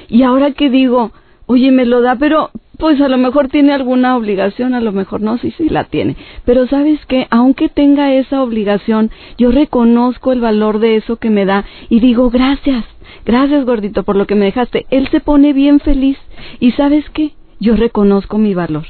Y 0.09 0.23
ahora 0.23 0.51
que 0.51 0.69
digo, 0.69 1.11
oye, 1.47 1.71
me 1.71 1.85
lo 1.85 2.01
da, 2.01 2.15
pero 2.15 2.51
pues 2.77 3.01
a 3.01 3.07
lo 3.07 3.17
mejor 3.17 3.47
tiene 3.47 3.73
alguna 3.73 4.15
obligación, 4.15 4.75
a 4.75 4.81
lo 4.81 4.91
mejor 4.91 5.21
no, 5.21 5.37
sí, 5.39 5.51
sí 5.57 5.67
la 5.69 5.85
tiene. 5.85 6.15
Pero 6.45 6.67
sabes 6.67 7.03
que 7.07 7.27
aunque 7.31 7.69
tenga 7.69 8.13
esa 8.13 8.43
obligación, 8.43 9.09
yo 9.37 9.51
reconozco 9.51 10.31
el 10.31 10.41
valor 10.41 10.79
de 10.79 10.97
eso 10.97 11.15
que 11.15 11.31
me 11.31 11.45
da 11.45 11.65
y 11.89 11.99
digo, 11.99 12.29
gracias, 12.29 12.85
gracias 13.25 13.65
gordito 13.65 14.03
por 14.03 14.15
lo 14.15 14.27
que 14.27 14.35
me 14.35 14.45
dejaste. 14.45 14.85
Él 14.91 15.07
se 15.09 15.19
pone 15.19 15.53
bien 15.53 15.79
feliz 15.79 16.17
y 16.59 16.71
sabes 16.73 17.09
qué, 17.09 17.31
yo 17.59 17.75
reconozco 17.75 18.37
mi 18.37 18.53
valor. 18.53 18.85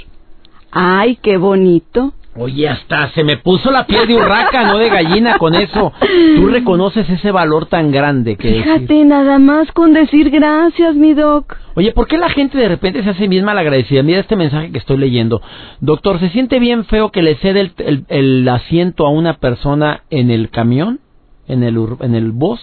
Ay, 0.72 1.18
qué 1.22 1.38
bonito. 1.38 2.14
Oye, 2.40 2.70
hasta 2.70 3.10
se 3.12 3.24
me 3.24 3.38
puso 3.38 3.72
la 3.72 3.86
piel 3.88 4.08
de 4.08 4.16
urraca, 4.16 4.64
no 4.72 4.78
de 4.78 4.90
gallina 4.90 5.38
con 5.38 5.56
eso. 5.56 5.92
Tú 6.36 6.48
reconoces 6.48 7.10
ese 7.10 7.32
valor 7.32 7.66
tan 7.66 7.92
grande 7.92 8.36
que 8.36 8.50
decir- 8.50 8.64
Fíjate, 8.64 9.06
nada 9.06 9.40
más 9.40 9.72
con 9.72 9.94
decir 9.94 10.30
gracias, 10.30 10.96
mi 10.96 11.14
doc. 11.14 11.56
Oye, 11.76 11.92
¿por 11.94 12.08
qué 12.08 12.18
la 12.18 12.30
gente 12.30 12.58
de 12.58 12.68
repente 12.68 13.04
se 13.04 13.10
hace 13.10 13.28
misma 13.28 13.54
la 13.54 13.62
agradecida? 13.62 14.04
Mira 14.04 14.20
este 14.20 14.36
mensaje 14.36 14.72
que 14.72 14.78
estoy 14.78 14.98
leyendo. 14.98 15.42
Doctor, 15.80 16.20
¿se 16.20 16.30
siente 16.30 16.60
bien 16.60 16.86
feo 16.86 17.12
que 17.12 17.22
le 17.22 17.36
cede 17.36 17.62
el, 17.62 17.72
el- 17.78 18.06
el 18.10 18.50
asiento 18.50 19.06
a 19.06 19.10
una 19.12 19.36
persona 19.38 20.02
en 20.10 20.32
el 20.32 20.50
camión, 20.50 21.00
en 21.48 21.64
el, 21.64 21.78
en 22.02 22.14
el 22.16 22.32
bus, 22.32 22.60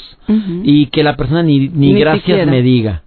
y 0.62 0.86
que 0.86 1.02
la 1.02 1.16
persona 1.16 1.42
ni, 1.42 1.68
ni, 1.68 1.92
Ni 1.94 2.00
gracias 2.00 2.24
siquiera. 2.24 2.50
me 2.50 2.60
diga? 2.62 3.02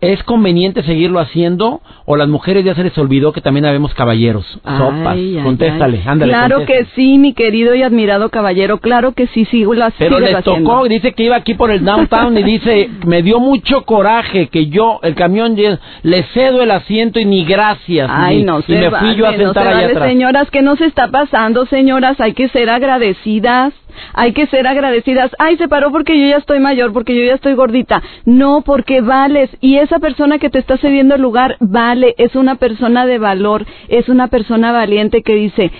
¿Es 0.00 0.22
conveniente 0.22 0.84
seguirlo 0.84 1.18
haciendo 1.18 1.80
o 2.06 2.16
las 2.16 2.28
mujeres 2.28 2.64
ya 2.64 2.72
se 2.76 2.84
les 2.84 2.96
olvidó 2.98 3.32
que 3.32 3.40
también 3.40 3.64
habemos 3.66 3.94
caballeros? 3.94 4.46
Sopas, 4.62 5.08
Ay, 5.16 5.36
ay, 5.38 5.42
contéstale, 5.42 5.98
ay. 5.98 6.04
ándale. 6.06 6.32
Claro 6.32 6.56
contesta. 6.58 6.84
que 6.84 6.88
sí, 6.94 7.18
mi 7.18 7.32
querido 7.32 7.74
y 7.74 7.82
admirado 7.82 8.28
caballero, 8.30 8.78
claro 8.78 9.10
que 9.12 9.26
sí, 9.26 9.44
sigo 9.46 9.74
las 9.74 9.92
Pero 9.98 10.20
les 10.20 10.36
haciendo. 10.36 10.70
tocó, 10.70 10.86
dice 10.88 11.12
que 11.14 11.24
iba 11.24 11.34
aquí 11.34 11.54
por 11.54 11.72
el 11.72 11.84
downtown 11.84 12.38
y 12.38 12.44
dice, 12.44 12.90
me 13.06 13.22
dio 13.22 13.40
mucho 13.40 13.82
coraje 13.84 14.46
que 14.46 14.66
yo, 14.66 15.00
el 15.02 15.16
camión, 15.16 15.56
le 15.56 16.22
cedo 16.32 16.62
el 16.62 16.70
asiento 16.70 17.18
y 17.18 17.24
ni 17.24 17.44
gracias. 17.44 18.08
Ay, 18.12 18.36
ni- 18.38 18.44
no 18.44 18.60
y 18.60 18.62
se 18.62 18.72
me 18.78 18.88
vale, 18.90 19.04
fui 19.04 19.16
yo 19.16 19.26
a 19.26 19.32
no 19.32 19.36
sentar 19.38 19.62
se 19.64 19.68
allá 19.68 19.78
vale, 19.80 19.92
atrás. 19.94 20.08
señoras, 20.10 20.50
¿qué 20.52 20.62
nos 20.62 20.80
está 20.80 21.08
pasando, 21.10 21.66
señoras? 21.66 22.20
Hay 22.20 22.34
que 22.34 22.48
ser 22.50 22.70
agradecidas, 22.70 23.72
hay 24.14 24.32
que 24.32 24.46
ser 24.46 24.66
agradecidas. 24.66 25.30
Ay, 25.38 25.56
se 25.56 25.68
paró 25.68 25.90
porque 25.90 26.18
yo 26.18 26.28
ya 26.28 26.36
estoy 26.36 26.60
mayor, 26.60 26.92
porque 26.92 27.14
yo 27.14 27.24
ya 27.24 27.34
estoy 27.34 27.54
gordita. 27.54 28.02
No, 28.24 28.62
porque 28.62 29.00
vales. 29.00 29.50
Y 29.60 29.76
esa 29.76 29.98
persona 29.98 30.38
que 30.38 30.50
te 30.50 30.58
está 30.58 30.76
cediendo 30.78 31.14
el 31.14 31.22
lugar, 31.22 31.56
vale, 31.60 32.14
es 32.18 32.34
una 32.36 32.56
persona 32.56 33.06
de 33.06 33.18
valor, 33.18 33.66
es 33.88 34.08
una 34.08 34.28
persona 34.28 34.72
valiente 34.72 35.22
que 35.22 35.34
dice, 35.34 35.70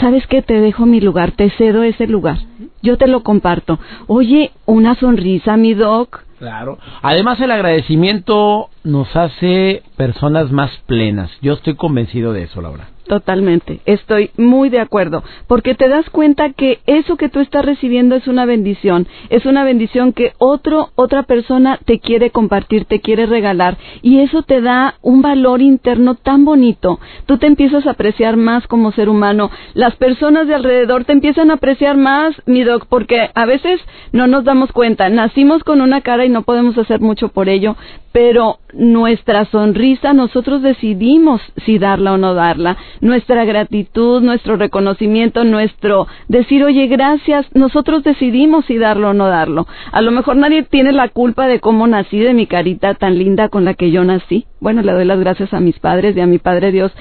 ¿sabes 0.00 0.26
qué? 0.26 0.42
Te 0.42 0.60
dejo 0.60 0.86
mi 0.86 1.00
lugar, 1.00 1.32
te 1.32 1.50
cedo 1.50 1.82
ese 1.82 2.06
lugar. 2.06 2.38
Yo 2.82 2.96
te 2.96 3.06
lo 3.06 3.22
comparto. 3.22 3.78
Oye, 4.06 4.52
una 4.66 4.94
sonrisa, 4.94 5.56
mi 5.56 5.74
doc. 5.74 6.24
Claro. 6.38 6.78
Además, 7.02 7.40
el 7.40 7.50
agradecimiento 7.50 8.68
nos 8.84 9.14
hace 9.16 9.82
personas 9.96 10.50
más 10.52 10.70
plenas. 10.86 11.30
Yo 11.40 11.54
estoy 11.54 11.76
convencido 11.76 12.32
de 12.32 12.42
eso, 12.42 12.60
Laura. 12.60 12.88
Totalmente, 13.08 13.80
estoy 13.86 14.30
muy 14.36 14.68
de 14.68 14.80
acuerdo, 14.80 15.22
porque 15.46 15.76
te 15.76 15.88
das 15.88 16.10
cuenta 16.10 16.50
que 16.50 16.80
eso 16.86 17.16
que 17.16 17.28
tú 17.28 17.38
estás 17.38 17.64
recibiendo 17.64 18.16
es 18.16 18.26
una 18.26 18.46
bendición, 18.46 19.06
es 19.30 19.46
una 19.46 19.62
bendición 19.62 20.12
que 20.12 20.32
otro, 20.38 20.90
otra 20.96 21.22
persona 21.22 21.78
te 21.84 22.00
quiere 22.00 22.30
compartir, 22.30 22.84
te 22.84 23.00
quiere 23.00 23.26
regalar, 23.26 23.78
y 24.02 24.18
eso 24.18 24.42
te 24.42 24.60
da 24.60 24.94
un 25.02 25.22
valor 25.22 25.62
interno 25.62 26.16
tan 26.16 26.44
bonito. 26.44 26.98
Tú 27.26 27.38
te 27.38 27.46
empiezas 27.46 27.86
a 27.86 27.92
apreciar 27.92 28.36
más 28.36 28.66
como 28.66 28.90
ser 28.90 29.08
humano, 29.08 29.52
las 29.74 29.94
personas 29.94 30.48
de 30.48 30.56
alrededor 30.56 31.04
te 31.04 31.12
empiezan 31.12 31.52
a 31.52 31.54
apreciar 31.54 31.96
más, 31.96 32.34
mi 32.44 32.64
doc, 32.64 32.86
porque 32.88 33.30
a 33.32 33.46
veces 33.46 33.80
no 34.10 34.26
nos 34.26 34.42
damos 34.42 34.72
cuenta, 34.72 35.08
nacimos 35.10 35.62
con 35.62 35.80
una 35.80 36.00
cara 36.00 36.24
y 36.24 36.28
no 36.28 36.42
podemos 36.42 36.76
hacer 36.76 37.00
mucho 37.00 37.28
por 37.28 37.48
ello, 37.48 37.76
pero 38.10 38.58
nuestra 38.72 39.44
sonrisa 39.44 40.14
nosotros 40.14 40.62
decidimos 40.62 41.40
si 41.66 41.78
darla 41.78 42.14
o 42.14 42.16
no 42.16 42.32
darla. 42.32 42.78
Nuestra 43.00 43.44
gratitud, 43.44 44.22
nuestro 44.22 44.56
reconocimiento, 44.56 45.44
nuestro 45.44 46.06
decir, 46.28 46.64
oye, 46.64 46.86
gracias, 46.86 47.46
nosotros 47.54 48.02
decidimos 48.02 48.64
si 48.66 48.78
darlo 48.78 49.10
o 49.10 49.14
no 49.14 49.28
darlo. 49.28 49.66
A 49.92 50.00
lo 50.00 50.10
mejor 50.10 50.36
nadie 50.36 50.62
tiene 50.62 50.92
la 50.92 51.08
culpa 51.08 51.46
de 51.46 51.60
cómo 51.60 51.86
nací, 51.86 52.18
de 52.18 52.34
mi 52.34 52.46
carita 52.46 52.94
tan 52.94 53.18
linda 53.18 53.48
con 53.48 53.64
la 53.64 53.74
que 53.74 53.90
yo 53.90 54.04
nací. 54.04 54.46
Bueno, 54.60 54.82
le 54.82 54.92
doy 54.92 55.04
las 55.04 55.20
gracias 55.20 55.52
a 55.52 55.60
mis 55.60 55.78
padres 55.78 56.16
y 56.16 56.20
a 56.20 56.26
mi 56.26 56.38
Padre 56.38 56.72
Dios, 56.72 56.92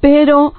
pero 0.00 0.54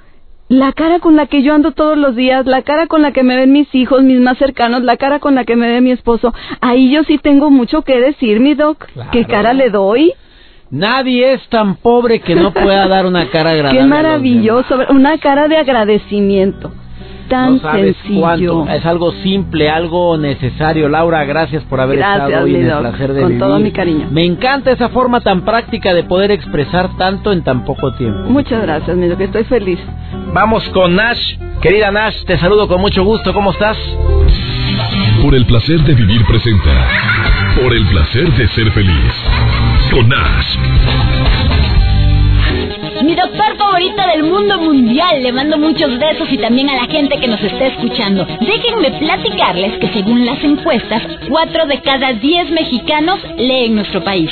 la 0.50 0.72
cara 0.74 1.00
con 1.00 1.16
la 1.16 1.28
que 1.28 1.42
yo 1.42 1.54
ando 1.54 1.72
todos 1.72 1.98
los 1.98 2.16
días, 2.16 2.46
la 2.46 2.62
cara 2.62 2.88
con 2.88 3.02
la 3.02 3.12
que 3.12 3.24
me 3.24 3.36
ven 3.36 3.52
mis 3.52 3.74
hijos, 3.74 4.04
mis 4.04 4.20
más 4.20 4.38
cercanos, 4.38 4.84
la 4.84 4.98
cara 4.98 5.20
con 5.20 5.36
la 5.36 5.46
que 5.46 5.56
me 5.56 5.68
ve 5.68 5.82
mi 5.82 5.92
esposo, 5.92 6.34
ahí 6.62 6.92
yo 6.92 7.04
sí 7.04 7.18
tengo 7.18 7.50
mucho 7.50 7.82
que 7.82 8.00
decir, 8.00 8.40
mi 8.40 8.54
doc. 8.54 8.86
¿Qué 9.12 9.26
cara 9.26 9.54
le 9.54 9.70
doy? 9.70 10.14
Nadie 10.74 11.34
es 11.34 11.48
tan 11.50 11.76
pobre 11.76 12.20
que 12.20 12.34
no 12.34 12.52
pueda 12.52 12.88
dar 12.88 13.06
una 13.06 13.30
cara 13.30 13.52
agradable. 13.52 13.80
Qué 13.80 13.86
maravilloso, 13.86 14.80
una 14.90 15.20
cara 15.20 15.48
de 15.48 15.58
agradecimiento 15.58 16.72
tan 17.30 17.60
sencillo. 17.60 18.68
Es 18.68 18.84
algo 18.84 19.12
simple, 19.24 19.70
algo 19.70 20.18
necesario. 20.18 20.90
Laura, 20.90 21.24
gracias 21.26 21.64
por 21.66 21.80
haber 21.80 22.00
estado 22.00 22.44
hoy 22.44 22.56
en 22.56 22.66
el 22.66 22.78
placer 22.80 23.14
de 23.14 23.22
Con 23.22 23.38
todo 23.38 23.60
mi 23.60 23.72
cariño. 23.72 24.08
Me 24.12 24.26
encanta 24.26 24.72
esa 24.72 24.90
forma 24.90 25.22
tan 25.22 25.42
práctica 25.42 25.94
de 25.94 26.04
poder 26.04 26.32
expresar 26.32 26.98
tanto 26.98 27.32
en 27.32 27.44
tan 27.44 27.66
poco 27.66 27.94
tiempo. 27.94 28.30
Muchas 28.30 28.62
gracias, 28.64 28.98
mi 28.98 29.16
que 29.16 29.26
estoy 29.26 29.44
feliz. 29.44 29.80
Vamos 30.34 30.68
con 30.70 30.96
Nash. 30.96 31.38
Querida 31.62 31.92
Nash, 31.92 32.24
te 32.26 32.38
saludo 32.38 32.68
con 32.68 32.82
mucho 32.82 33.04
gusto. 33.04 33.32
¿Cómo 33.34 33.52
estás? 33.52 33.78
Por 35.22 35.36
el 35.36 35.46
placer 35.46 35.80
de 35.82 35.94
vivir 35.94 36.26
presenta. 36.26 36.88
Por 37.62 37.74
el 37.74 37.86
placer 37.88 38.32
de 38.34 38.48
ser 38.50 38.72
feliz. 38.72 39.14
Mi 43.04 43.16
doctor 43.16 43.58
favorito 43.58 44.02
del 44.12 44.24
mundo 44.24 44.60
mundial. 44.60 45.22
Le 45.22 45.32
mando 45.32 45.60
muchos 45.60 46.00
besos 46.00 46.32
y 46.32 46.38
también 46.38 46.70
a 46.72 46.76
la 46.76 46.88
gente 46.88 47.20
que 47.20 47.28
nos 47.28 47.40
está 47.42 47.68
escuchando. 47.68 48.26
Déjenme 48.26 48.90
platicarles 48.98 49.78
que 49.78 49.94
según 49.94 50.26
las 50.26 50.44
encuestas, 50.44 51.04
4 51.30 51.66
de 51.68 51.82
cada 51.82 52.14
10 52.14 52.52
mexicanos 52.52 53.20
leen 53.38 53.76
nuestro 53.76 54.04
país. 54.04 54.32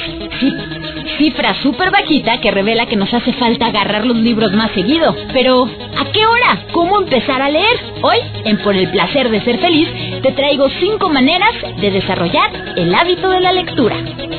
Cifra 1.22 1.54
súper 1.62 1.92
bajita 1.92 2.40
que 2.40 2.50
revela 2.50 2.88
que 2.88 2.96
nos 2.96 3.14
hace 3.14 3.32
falta 3.34 3.68
agarrar 3.68 4.08
los 4.08 4.18
libros 4.18 4.54
más 4.54 4.72
seguido. 4.72 5.16
Pero, 5.32 5.66
¿a 5.66 6.06
qué 6.12 6.26
hora? 6.26 6.66
¿Cómo 6.72 7.00
empezar 7.00 7.44
a 7.44 7.50
leer? 7.52 7.80
Hoy, 8.02 8.18
en 8.44 8.58
Por 8.58 8.76
el 8.76 8.90
placer 8.90 9.30
de 9.30 9.40
ser 9.42 9.60
feliz, 9.60 9.88
te 10.24 10.32
traigo 10.32 10.68
5 10.68 11.10
maneras 11.10 11.54
de 11.80 11.92
desarrollar 11.92 12.50
el 12.76 12.96
hábito 12.96 13.30
de 13.30 13.40
la 13.40 13.52
lectura. 13.52 13.98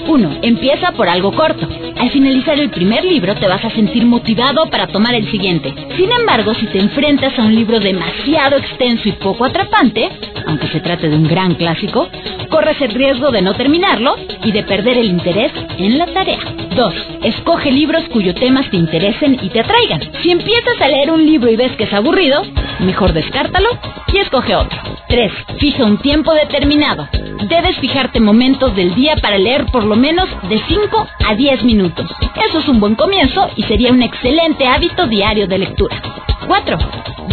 1. 0.09 0.38
Empieza 0.42 0.90
por 0.90 1.09
algo 1.09 1.31
corto. 1.31 1.68
Al 2.01 2.11
finalizar 2.11 2.59
el 2.59 2.71
primer 2.71 3.05
libro 3.05 3.37
te 3.37 3.47
vas 3.47 3.64
a 3.64 3.71
sentir 3.71 4.05
motivado 4.05 4.68
para 4.68 4.88
tomar 4.88 5.14
el 5.14 5.31
siguiente. 5.31 5.73
Sin 5.97 6.11
embargo, 6.11 6.53
si 6.55 6.66
te 6.66 6.81
enfrentas 6.81 7.38
a 7.38 7.42
un 7.42 7.55
libro 7.55 7.79
demasiado 7.79 8.57
extenso 8.57 9.09
y 9.09 9.12
poco 9.12 9.45
atrapante, 9.45 10.09
aunque 10.49 10.66
se 10.66 10.81
trate 10.81 11.09
de 11.09 11.14
un 11.14 11.29
gran 11.29 11.55
clásico, 11.55 12.09
corres 12.49 12.81
el 12.81 12.92
riesgo 12.92 13.31
de 13.31 13.42
no 13.42 13.55
terminarlo 13.55 14.16
y 14.42 14.51
de 14.51 14.64
perder 14.64 14.99
el 14.99 15.07
interés 15.07 15.53
en 15.79 15.99
la 15.99 16.07
tarea. 16.07 16.62
2. 16.74 16.94
Escoge 17.22 17.70
libros 17.70 18.04
cuyos 18.11 18.35
temas 18.35 18.70
te 18.70 18.76
interesen 18.76 19.38
y 19.42 19.48
te 19.50 19.61
atraigan. 19.61 20.00
Si 20.22 20.30
empiezas 20.30 20.80
a 20.80 20.88
leer 20.88 21.11
un 21.11 21.24
libro 21.24 21.50
y 21.50 21.56
ves 21.56 21.72
que 21.76 21.85
es 21.85 21.92
aburrido, 21.92 22.42
mejor 22.80 23.12
descártalo 23.12 23.68
y 24.12 24.18
escoge 24.18 24.54
otro. 24.56 24.78
3. 25.08 25.32
Fija 25.58 25.85
un 25.85 25.98
tiempo 25.98 26.32
determinado. 26.32 27.08
Debes 27.48 27.76
fijarte 27.78 28.20
momentos 28.20 28.74
del 28.74 28.94
día 28.94 29.16
para 29.16 29.38
leer 29.38 29.66
por 29.66 29.85
lo 29.85 29.96
menos 29.96 30.28
de 30.48 30.58
5 30.66 31.06
a 31.26 31.35
10 31.35 31.64
minutos. 31.64 32.06
Eso 32.48 32.58
es 32.61 32.68
un 32.68 32.80
buen 32.80 32.94
comienzo 32.94 33.50
y 33.56 33.62
sería 33.64 33.92
un 33.92 34.02
excelente 34.02 34.66
hábito 34.66 35.06
diario 35.06 35.46
de 35.46 35.58
lectura. 35.58 36.00
4. 36.46 36.78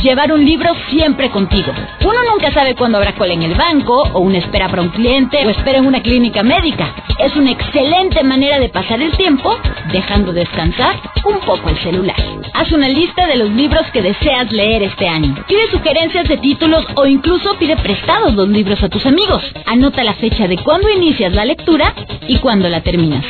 Llevar 0.04 0.32
un 0.32 0.46
libro 0.46 0.74
siempre 0.90 1.30
contigo. 1.30 1.74
Uno 2.02 2.20
nunca 2.32 2.52
sabe 2.54 2.76
cuándo 2.76 2.98
habrá 2.98 3.16
cola 3.16 3.34
en 3.34 3.44
el 3.44 3.56
banco, 3.56 4.04
o 4.14 4.20
una 4.20 4.38
espera 4.38 4.70
para 4.70 4.82
un 4.82 4.90
cliente, 4.90 5.46
o 5.46 5.50
espera 5.50 5.80
en 5.80 5.88
una 5.88 6.02
clínica 6.02 6.44
médica. 6.44 6.94
Es 7.20 7.36
una 7.36 7.52
excelente 7.52 8.24
manera 8.24 8.60
de 8.60 8.70
pasar 8.70 9.02
el 9.02 9.12
tiempo 9.18 9.58
dejando 9.92 10.32
descansar 10.32 10.96
un 11.26 11.40
poco 11.42 11.70
el 11.70 11.78
celular. 11.80 12.16
Haz 12.54 12.72
una 12.72 12.88
lista 12.88 13.28
de 13.28 13.36
los 13.36 13.50
libros 13.50 13.86
que 13.92 14.02
deseas 14.02 14.52
leer 14.52 14.84
este 14.84 15.08
año. 15.08 15.36
Pide 15.48 15.70
sugerencias 15.72 16.28
de 16.28 16.38
títulos 16.38 16.86
o 16.96 17.06
incluso 17.06 17.58
pide 17.58 17.76
prestados 17.78 18.34
los 18.36 18.48
libros 18.48 18.82
a 18.84 18.90
tus 18.90 19.06
amigos. 19.06 19.44
Anota 19.66 20.04
la 20.04 20.14
fecha 20.14 20.48
de 20.48 20.58
cuándo 20.58 20.90
inicias 20.90 21.34
la 21.34 21.46
lectura 21.46 21.94
y 22.28 22.38
cuándo 22.38 22.70
la 22.70 22.82
terminas. 22.82 23.26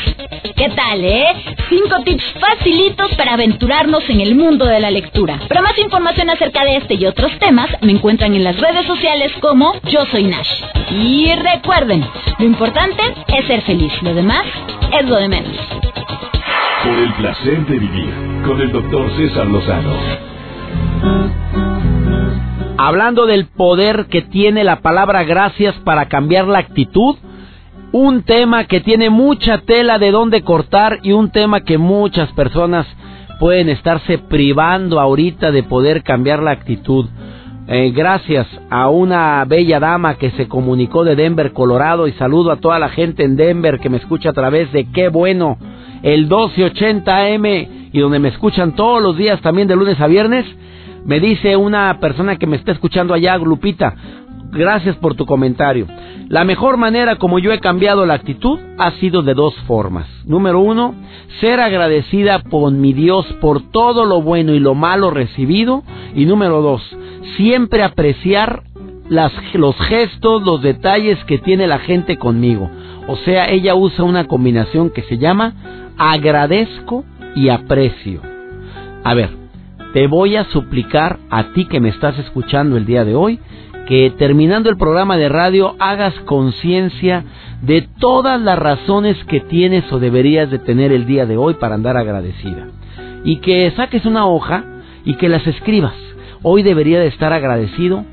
¿Qué 0.56 0.70
tal, 0.70 1.04
eh? 1.04 1.34
Cinco 1.70 2.02
tips 2.04 2.24
facilitos 2.40 3.14
para 3.16 3.34
aventurarnos 3.34 4.04
en 4.10 4.22
el 4.22 4.34
mundo 4.34 4.66
de 4.66 4.80
la 4.80 4.90
lectura. 4.90 5.40
Para 5.48 5.62
más 5.62 5.78
información 5.78 6.30
acerca 6.32 6.64
de 6.64 6.78
este 6.78 6.96
y 6.96 7.06
otros 7.06 7.32
temas, 7.38 7.70
me 7.82 7.92
encuentran 7.92 8.34
en 8.34 8.44
las 8.44 8.60
redes 8.60 8.88
sociales 8.88 9.32
como 9.40 9.74
Yo 9.84 10.04
Soy 10.08 10.24
Nash. 10.24 10.50
Y 10.90 11.32
recuerden, 11.36 12.04
lo 12.40 12.46
importante 12.46 13.04
es 13.28 13.46
ser 13.46 13.62
feliz, 13.62 13.94
lo 14.02 14.16
demás 14.16 14.46
es 15.00 15.08
lo 15.08 15.18
de 15.18 15.30
menos. 15.30 15.56
Por 16.84 16.98
el 16.98 17.14
placer 17.14 17.66
de 17.68 17.78
vivir 17.78 18.14
con 18.48 18.60
el 18.60 18.72
doctor 18.72 19.12
César 19.16 19.46
Lozano. 19.46 19.94
Hablando 22.78 23.28
del 23.28 23.46
poder 23.46 24.08
que 24.10 24.24
tiene 24.24 24.64
la 24.64 24.82
palabra 24.82 25.24
gracias 25.24 25.76
para 25.84 26.08
cambiar 26.08 26.48
la 26.48 26.60
actitud, 26.60 27.18
un 27.91 28.23
tema 28.23 28.65
que 28.65 28.82
tiene 28.82 29.10
mucha 29.10 29.60
tela 29.60 29.97
de 29.97 30.12
dónde 30.12 30.43
cortar 30.43 30.99
y 31.02 31.12
un 31.12 31.32
tema 31.32 31.62
que 31.62 31.78
muchas 31.78 32.32
personas 32.34 32.86
pueden 33.39 33.69
estarse 33.69 34.17
privando 34.17 34.99
ahorita 34.99 35.52
de 35.52 35.63
poder 35.63 36.04
cambiar 36.04 36.43
la 36.43 36.52
actitud. 36.52 37.08
Eh, 37.67 37.91
gracias 37.91 38.47
a 38.69 38.89
una 38.89 39.45
bella 39.45 39.80
dama 39.80 40.15
que 40.15 40.32
se 40.32 40.47
comunicó 40.47 41.04
de 41.04 41.15
Denver, 41.15 41.54
Colorado, 41.54 42.08
y 42.08 42.13
saludo 42.13 42.52
a 42.52 42.58
toda 42.58 42.80
la 42.80 42.89
gente 42.89 43.23
en 43.23 43.36
Denver 43.36 43.80
que 43.80 43.89
me 43.89 43.97
escucha 43.97 44.30
a 44.30 44.34
través 44.34 44.71
de 44.71 44.91
Qué 44.91 45.10
Bueno 45.10 45.58
el 46.02 46.30
1280M 46.30 47.91
y 47.91 47.99
donde 47.99 48.19
me 48.19 48.30
escuchan 48.30 48.75
todos 48.75 49.02
los 49.02 49.17
días 49.17 49.41
también 49.41 49.67
de 49.67 49.75
lunes 49.75 49.99
a 49.99 50.08
viernes, 50.08 50.45
me 51.06 51.19
dice 51.19 51.56
una 51.56 51.99
persona 51.99 52.38
que 52.38 52.47
me 52.47 52.58
está 52.58 52.71
escuchando 52.71 53.13
allá, 53.13 53.38
Glupita, 53.38 53.95
gracias 54.52 54.96
por 54.98 55.16
tu 55.16 55.26
comentario. 55.26 55.88
La 56.28 56.44
mejor 56.44 56.78
manera 56.78 57.16
como 57.16 57.40
yo 57.40 57.52
he 57.52 57.60
cambiado 57.60 58.06
la 58.06 58.16
actitud 58.16 58.60
ha 58.78 58.92
sido 58.92 59.24
de 59.24 59.34
dos 59.34 59.56
formas. 59.68 60.08
Número 60.26 60.60
uno, 60.60 60.94
ser 61.40 61.60
agradecida 61.60 62.42
con 62.44 62.82
mi 62.82 62.94
Dios 62.94 63.26
por 63.42 63.72
todo 63.72 64.06
lo 64.06 64.22
bueno 64.22 64.54
y 64.54 64.60
lo 64.60 64.76
malo 64.76 65.12
recibido. 65.12 65.84
Y 66.16 66.26
número 66.26 66.62
dos, 66.62 66.82
siempre 67.38 67.84
apreciar 67.84 68.64
las, 69.10 69.32
los 69.54 69.76
gestos, 69.78 70.44
los 70.44 70.62
detalles 70.62 71.24
que 71.26 71.40
tiene 71.40 71.68
la 71.68 71.80
gente 71.80 72.18
conmigo. 72.18 72.70
O 73.08 73.16
sea, 73.18 73.50
ella 73.50 73.74
usa 73.74 74.04
una 74.04 74.28
combinación 74.28 74.92
que 74.92 75.02
se 75.04 75.18
llama 75.18 75.56
agradezco 75.98 77.04
y 77.36 77.50
aprecio. 77.50 78.22
A 79.04 79.14
ver, 79.14 79.30
te 79.94 80.08
voy 80.08 80.36
a 80.36 80.46
suplicar 80.46 81.18
a 81.30 81.52
ti 81.54 81.66
que 81.66 81.80
me 81.80 81.90
estás 81.90 82.18
escuchando 82.20 82.78
el 82.78 82.86
día 82.86 83.04
de 83.04 83.16
hoy 83.16 83.40
que 83.89 84.12
terminando 84.12 84.69
el 84.69 84.78
programa 84.78 85.17
de 85.17 85.30
radio 85.30 85.75
hagas 85.80 86.13
conciencia 86.25 87.23
de 87.63 87.82
todas 87.99 88.39
las 88.39 88.60
razones 88.60 89.17
que 89.23 89.39
tienes 89.39 89.91
o 89.91 89.97
deberías 89.97 90.52
de 90.52 90.60
tener 90.60 90.91
el 90.91 91.08
día 91.08 91.25
de 91.25 91.38
hoy 91.38 91.56
para 91.56 91.73
andar 91.73 91.97
agradecida. 91.97 92.67
Y 93.23 93.38
que 93.38 93.71
saques 93.75 94.06
una 94.06 94.28
hoja 94.28 94.63
y 95.06 95.15
que 95.15 95.28
las 95.28 95.45
escribas. 95.47 95.95
Hoy 96.43 96.62
debería 96.62 96.99
de 96.99 97.08
estar 97.08 97.34
agradecido 97.34 98.06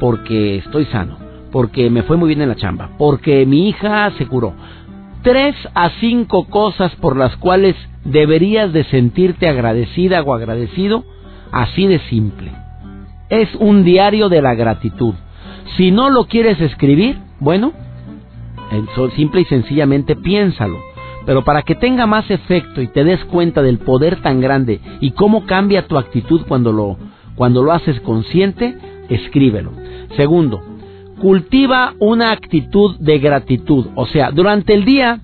porque 0.00 0.56
estoy 0.56 0.86
sano, 0.86 1.18
porque 1.52 1.90
me 1.90 2.04
fue 2.04 2.16
muy 2.16 2.28
bien 2.28 2.40
en 2.40 2.48
la 2.48 2.56
chamba, 2.56 2.92
porque 2.96 3.44
mi 3.44 3.68
hija 3.68 4.10
se 4.16 4.24
curó, 4.24 4.54
tres 5.22 5.54
a 5.74 5.90
cinco 6.00 6.46
cosas 6.46 6.96
por 6.96 7.18
las 7.18 7.36
cuales 7.36 7.76
deberías 8.02 8.72
de 8.72 8.84
sentirte 8.84 9.46
agradecida 9.46 10.22
o 10.22 10.32
agradecido, 10.32 11.04
así 11.52 11.86
de 11.86 11.98
simple. 12.08 12.50
Es 13.28 13.48
un 13.56 13.84
diario 13.84 14.28
de 14.28 14.42
la 14.42 14.54
gratitud. 14.54 15.14
Si 15.76 15.90
no 15.90 16.10
lo 16.10 16.24
quieres 16.24 16.60
escribir, 16.60 17.18
bueno, 17.40 17.72
simple 19.16 19.42
y 19.42 19.44
sencillamente 19.44 20.16
piénsalo. 20.16 20.78
Pero 21.26 21.44
para 21.44 21.62
que 21.62 21.74
tenga 21.74 22.06
más 22.06 22.30
efecto 22.30 22.80
y 22.80 22.88
te 22.88 23.04
des 23.04 23.22
cuenta 23.26 23.60
del 23.60 23.78
poder 23.78 24.22
tan 24.22 24.40
grande 24.40 24.80
y 25.00 25.10
cómo 25.10 25.44
cambia 25.44 25.86
tu 25.86 25.98
actitud 25.98 26.42
cuando 26.48 26.72
lo, 26.72 26.96
cuando 27.34 27.62
lo 27.62 27.72
haces 27.72 28.00
consciente, 28.00 28.78
escríbelo. 29.10 29.72
Segundo, 30.16 30.62
cultiva 31.20 31.92
una 31.98 32.32
actitud 32.32 32.96
de 32.98 33.18
gratitud. 33.18 33.88
O 33.94 34.06
sea, 34.06 34.30
durante 34.30 34.72
el 34.72 34.84
día 34.84 35.20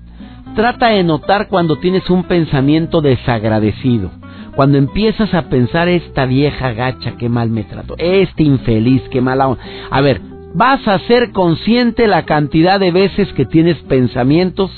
trata 0.55 0.89
de 0.89 1.03
notar 1.03 1.47
cuando 1.47 1.77
tienes 1.77 2.09
un 2.09 2.23
pensamiento 2.23 3.01
desagradecido. 3.01 4.11
Cuando 4.55 4.77
empiezas 4.77 5.33
a 5.33 5.49
pensar 5.49 5.89
esta 5.89 6.25
vieja 6.25 6.71
gacha, 6.71 7.17
qué 7.17 7.27
mal 7.27 7.49
me 7.49 7.63
trato, 7.63 7.95
este 7.97 8.43
infeliz, 8.43 9.01
qué 9.11 9.19
mala 9.19 9.49
onda. 9.49 9.63
A 9.91 9.99
ver, 10.01 10.21
vas 10.53 10.87
a 10.87 10.99
ser 10.99 11.31
consciente 11.31 12.07
la 12.07 12.23
cantidad 12.23 12.79
de 12.79 12.91
veces 12.91 13.31
que 13.33 13.45
tienes 13.45 13.77
pensamientos 13.83 14.71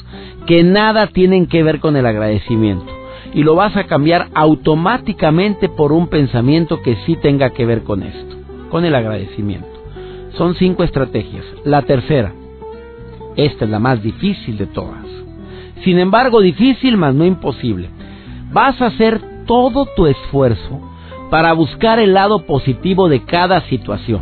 que 0.47 0.63
nada 0.63 1.07
tienen 1.07 1.45
que 1.45 1.61
ver 1.61 1.79
con 1.79 1.95
el 1.95 2.05
agradecimiento. 2.05 2.93
y 3.33 3.43
lo 3.43 3.55
vas 3.55 3.75
a 3.75 3.83
cambiar 3.83 4.29
automáticamente 4.33 5.67
por 5.69 5.91
un 5.91 6.07
pensamiento 6.07 6.81
que 6.81 6.95
sí 7.05 7.17
tenga 7.17 7.51
que 7.51 7.65
ver 7.65 7.83
con 7.83 8.01
esto, 8.01 8.35
con 8.69 8.85
el 8.85 8.95
agradecimiento. 8.95 9.67
Son 10.37 10.55
cinco 10.55 10.83
estrategias. 10.83 11.43
La 11.65 11.81
tercera, 11.81 12.33
esta 13.35 13.65
es 13.65 13.69
la 13.69 13.79
más 13.79 14.01
difícil 14.01 14.57
de 14.57 14.65
todas. 14.67 15.05
Sin 15.83 15.99
embargo, 15.99 16.41
difícil, 16.41 16.97
mas 16.97 17.13
no 17.13 17.25
imposible. 17.25 17.89
Vas 18.51 18.81
a 18.81 18.87
hacer 18.87 19.21
todo 19.47 19.87
tu 19.95 20.05
esfuerzo 20.05 20.79
para 21.31 21.53
buscar 21.53 21.99
el 21.99 22.13
lado 22.13 22.45
positivo 22.45 23.09
de 23.09 23.23
cada 23.23 23.61
situación. 23.61 24.21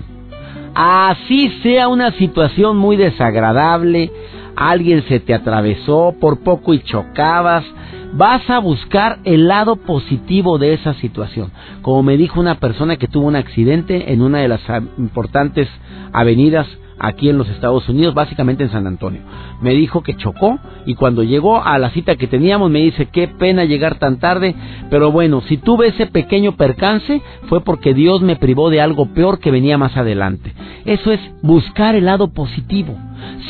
Así 0.74 1.50
sea 1.62 1.88
una 1.88 2.12
situación 2.12 2.78
muy 2.78 2.98
desagradable, 2.98 4.12
alguien 4.56 5.04
se 5.08 5.20
te 5.20 5.34
atravesó, 5.34 6.16
por 6.20 6.42
poco 6.44 6.74
y 6.74 6.80
chocabas, 6.80 7.66
vas 8.14 8.50
a 8.50 8.60
buscar 8.60 9.20
el 9.26 9.48
lado 9.48 9.76
positivo 9.76 10.58
de 10.58 10.74
esa 10.74 10.94
situación. 10.96 11.52
Como 11.82 12.04
me 12.04 12.18
dijo 12.18 12.40
una 12.40 12.56
persona 12.56 12.98
que 12.98 13.08
tuvo 13.08 13.28
un 13.28 13.36
accidente 13.36 14.12
en 14.14 14.22
una 14.22 14.40
de 14.40 14.48
las 14.48 14.62
importantes 14.98 15.68
avenidas 16.14 16.68
aquí 17.00 17.30
en 17.30 17.38
los 17.38 17.50
Estados 17.50 17.88
Unidos, 17.90 18.14
básicamente 18.14 18.64
en 18.64 18.72
San 18.72 18.88
Antonio. 18.88 19.22
Me 19.62 19.74
dijo 19.74 20.02
que 20.02 20.16
chocó 20.16 20.60
y 20.86 20.96
cuando 20.96 21.24
llegó 21.24 21.64
a 21.64 21.78
la 21.78 21.90
cita 21.92 22.16
que 22.16 22.28
teníamos 22.28 22.70
me 22.70 22.80
dice, 22.80 23.08
qué 23.08 23.28
pena 23.28 23.66
llegar 23.66 24.00
tan 24.00 24.20
tarde, 24.20 24.56
pero 24.90 25.12
bueno, 25.12 25.42
si 25.42 25.58
tuve 25.58 25.88
ese 25.88 26.08
pequeño 26.08 26.56
percance 26.56 27.22
fue 27.48 27.62
porque 27.62 27.94
Dios 27.94 28.22
me 28.22 28.36
privó 28.36 28.70
de 28.70 28.82
algo 28.82 29.08
peor 29.08 29.40
que 29.40 29.52
venía 29.52 29.78
más 29.78 29.98
adelante. 29.98 30.54
Eso 30.86 31.12
es 31.12 31.20
buscar 31.42 31.96
el 31.96 32.06
lado 32.06 32.30
positivo. 32.30 32.96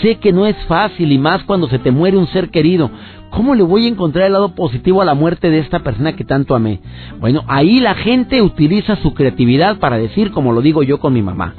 Sé 0.01 0.15
que 0.15 0.31
no 0.31 0.45
es 0.45 0.55
fácil 0.67 1.12
y 1.12 1.17
más 1.17 1.43
cuando 1.43 1.67
se 1.67 1.79
te 1.79 1.91
muere 1.91 2.17
un 2.17 2.27
ser 2.27 2.49
querido. 2.49 2.89
¿Cómo 3.31 3.53
le 3.53 3.63
voy 3.63 3.86
a 3.86 3.89
encontrar 3.89 4.27
el 4.27 4.34
lado 4.34 4.55
positivo 4.55 5.01
a 5.01 5.05
la 5.05 5.13
muerte 5.13 5.49
de 5.49 5.60
esta 5.60 5.79
persona 5.79 6.15
que 6.15 6.23
tanto 6.23 6.55
amé? 6.55 6.79
Bueno, 7.19 7.43
ahí 7.47 7.81
la 7.81 7.95
gente 7.95 8.41
utiliza 8.41 8.95
su 8.97 9.13
creatividad 9.13 9.77
para 9.79 9.97
decir, 9.97 10.31
como 10.31 10.53
lo 10.53 10.62
digo 10.62 10.84
yo 10.84 10.99
con 10.99 11.13
mi 11.13 11.21
mamá, 11.21 11.53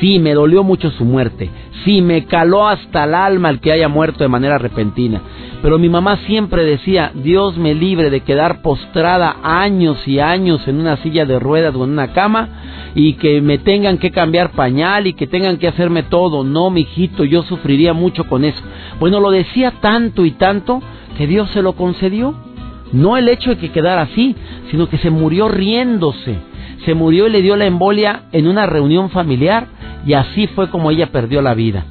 Sí, 0.00 0.18
me 0.18 0.34
dolió 0.34 0.62
mucho 0.62 0.90
su 0.90 1.04
muerte. 1.04 1.50
Sí, 1.84 2.00
me 2.00 2.24
caló 2.26 2.68
hasta 2.68 3.04
el 3.04 3.14
alma 3.14 3.50
el 3.50 3.60
que 3.60 3.72
haya 3.72 3.88
muerto 3.88 4.24
de 4.24 4.28
manera 4.28 4.58
repentina. 4.58 5.20
Pero 5.62 5.78
mi 5.78 5.88
mamá 5.88 6.16
siempre 6.26 6.64
decía, 6.64 7.12
Dios 7.14 7.56
me 7.56 7.74
libre 7.74 8.10
de 8.10 8.20
quedar 8.20 8.62
postrada 8.62 9.36
años 9.42 10.06
y 10.06 10.18
años 10.18 10.66
en 10.66 10.80
una 10.80 10.96
silla 10.98 11.24
de 11.24 11.38
ruedas 11.38 11.74
o 11.74 11.84
en 11.84 11.90
una 11.90 12.12
cama 12.12 12.48
y 12.94 13.14
que 13.14 13.40
me 13.40 13.58
tengan 13.58 13.98
que 13.98 14.10
cambiar 14.10 14.50
pañal 14.52 15.06
y 15.06 15.14
que 15.14 15.26
tengan 15.26 15.58
que 15.58 15.68
hacerme 15.68 16.02
todo. 16.02 16.42
No, 16.44 16.70
mijito, 16.70 17.24
yo 17.24 17.42
sufriría 17.42 17.92
mucho 17.92 18.24
con 18.24 18.44
eso. 18.44 18.60
Bueno, 18.98 19.20
lo 19.20 19.30
decía 19.30 19.74
tanto 19.80 20.24
y 20.24 20.32
tanto 20.32 20.82
que 21.16 21.26
Dios 21.26 21.48
se 21.50 21.62
lo 21.62 21.74
concedió. 21.74 22.34
No 22.92 23.16
el 23.16 23.28
hecho 23.28 23.50
de 23.50 23.56
que 23.56 23.70
quedara 23.70 24.02
así, 24.02 24.36
sino 24.70 24.88
que 24.88 24.98
se 24.98 25.10
murió 25.10 25.48
riéndose. 25.48 26.51
Se 26.84 26.94
murió 26.94 27.26
y 27.26 27.30
le 27.30 27.42
dio 27.42 27.56
la 27.56 27.66
embolia 27.66 28.24
en 28.32 28.46
una 28.46 28.66
reunión 28.66 29.10
familiar 29.10 29.66
y 30.06 30.14
así 30.14 30.46
fue 30.48 30.68
como 30.70 30.90
ella 30.90 31.12
perdió 31.12 31.42
la 31.42 31.54
vida. 31.54 31.84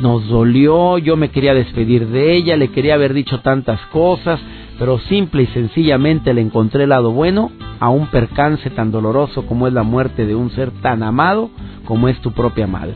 Nos 0.00 0.26
dolió, 0.28 0.96
yo 0.98 1.16
me 1.16 1.30
quería 1.30 1.52
despedir 1.52 2.08
de 2.08 2.34
ella, 2.34 2.56
le 2.56 2.68
quería 2.68 2.94
haber 2.94 3.12
dicho 3.12 3.40
tantas 3.40 3.80
cosas, 3.86 4.40
pero 4.78 4.98
simple 4.98 5.42
y 5.42 5.46
sencillamente 5.48 6.32
le 6.32 6.40
encontré 6.40 6.84
el 6.84 6.88
lado 6.88 7.12
bueno 7.12 7.50
a 7.80 7.90
un 7.90 8.06
percance 8.06 8.70
tan 8.70 8.90
doloroso 8.90 9.46
como 9.46 9.66
es 9.66 9.74
la 9.74 9.82
muerte 9.82 10.24
de 10.24 10.34
un 10.34 10.50
ser 10.50 10.70
tan 10.80 11.02
amado 11.02 11.50
como 11.84 12.08
es 12.08 12.18
tu 12.20 12.32
propia 12.32 12.66
madre. 12.66 12.94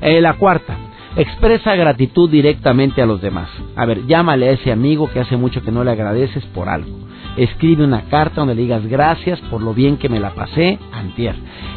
Eh, 0.00 0.20
la 0.20 0.34
cuarta, 0.34 0.76
expresa 1.16 1.74
gratitud 1.74 2.30
directamente 2.30 3.02
a 3.02 3.06
los 3.06 3.20
demás. 3.20 3.48
A 3.74 3.84
ver, 3.84 4.06
llámale 4.06 4.48
a 4.48 4.52
ese 4.52 4.70
amigo 4.70 5.10
que 5.10 5.20
hace 5.20 5.36
mucho 5.36 5.62
que 5.62 5.72
no 5.72 5.82
le 5.82 5.90
agradeces 5.90 6.44
por 6.46 6.68
algo. 6.68 6.90
Escribe 7.36 7.84
una 7.84 8.02
carta 8.02 8.36
donde 8.36 8.54
digas 8.54 8.86
gracias 8.86 9.40
por 9.42 9.60
lo 9.60 9.74
bien 9.74 9.96
que 9.96 10.08
me 10.08 10.20
la 10.20 10.30
pasé 10.30 10.78
antier. 10.92 11.34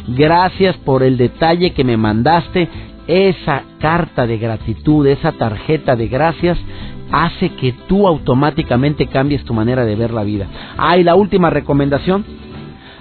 Gracias 0.08 0.76
por 0.78 1.02
el 1.02 1.16
detalle 1.16 1.72
que 1.72 1.84
me 1.84 1.96
mandaste. 1.96 2.68
Esa 3.08 3.62
carta 3.80 4.26
de 4.26 4.36
gratitud, 4.36 5.06
esa 5.06 5.32
tarjeta 5.32 5.96
de 5.96 6.08
gracias 6.08 6.58
hace 7.10 7.50
que 7.50 7.72
tú 7.88 8.06
automáticamente 8.06 9.06
cambies 9.06 9.44
tu 9.44 9.54
manera 9.54 9.84
de 9.84 9.96
ver 9.96 10.12
la 10.12 10.24
vida. 10.24 10.46
Ah, 10.76 10.98
y 10.98 11.04
la 11.04 11.14
última 11.14 11.50
recomendación, 11.50 12.24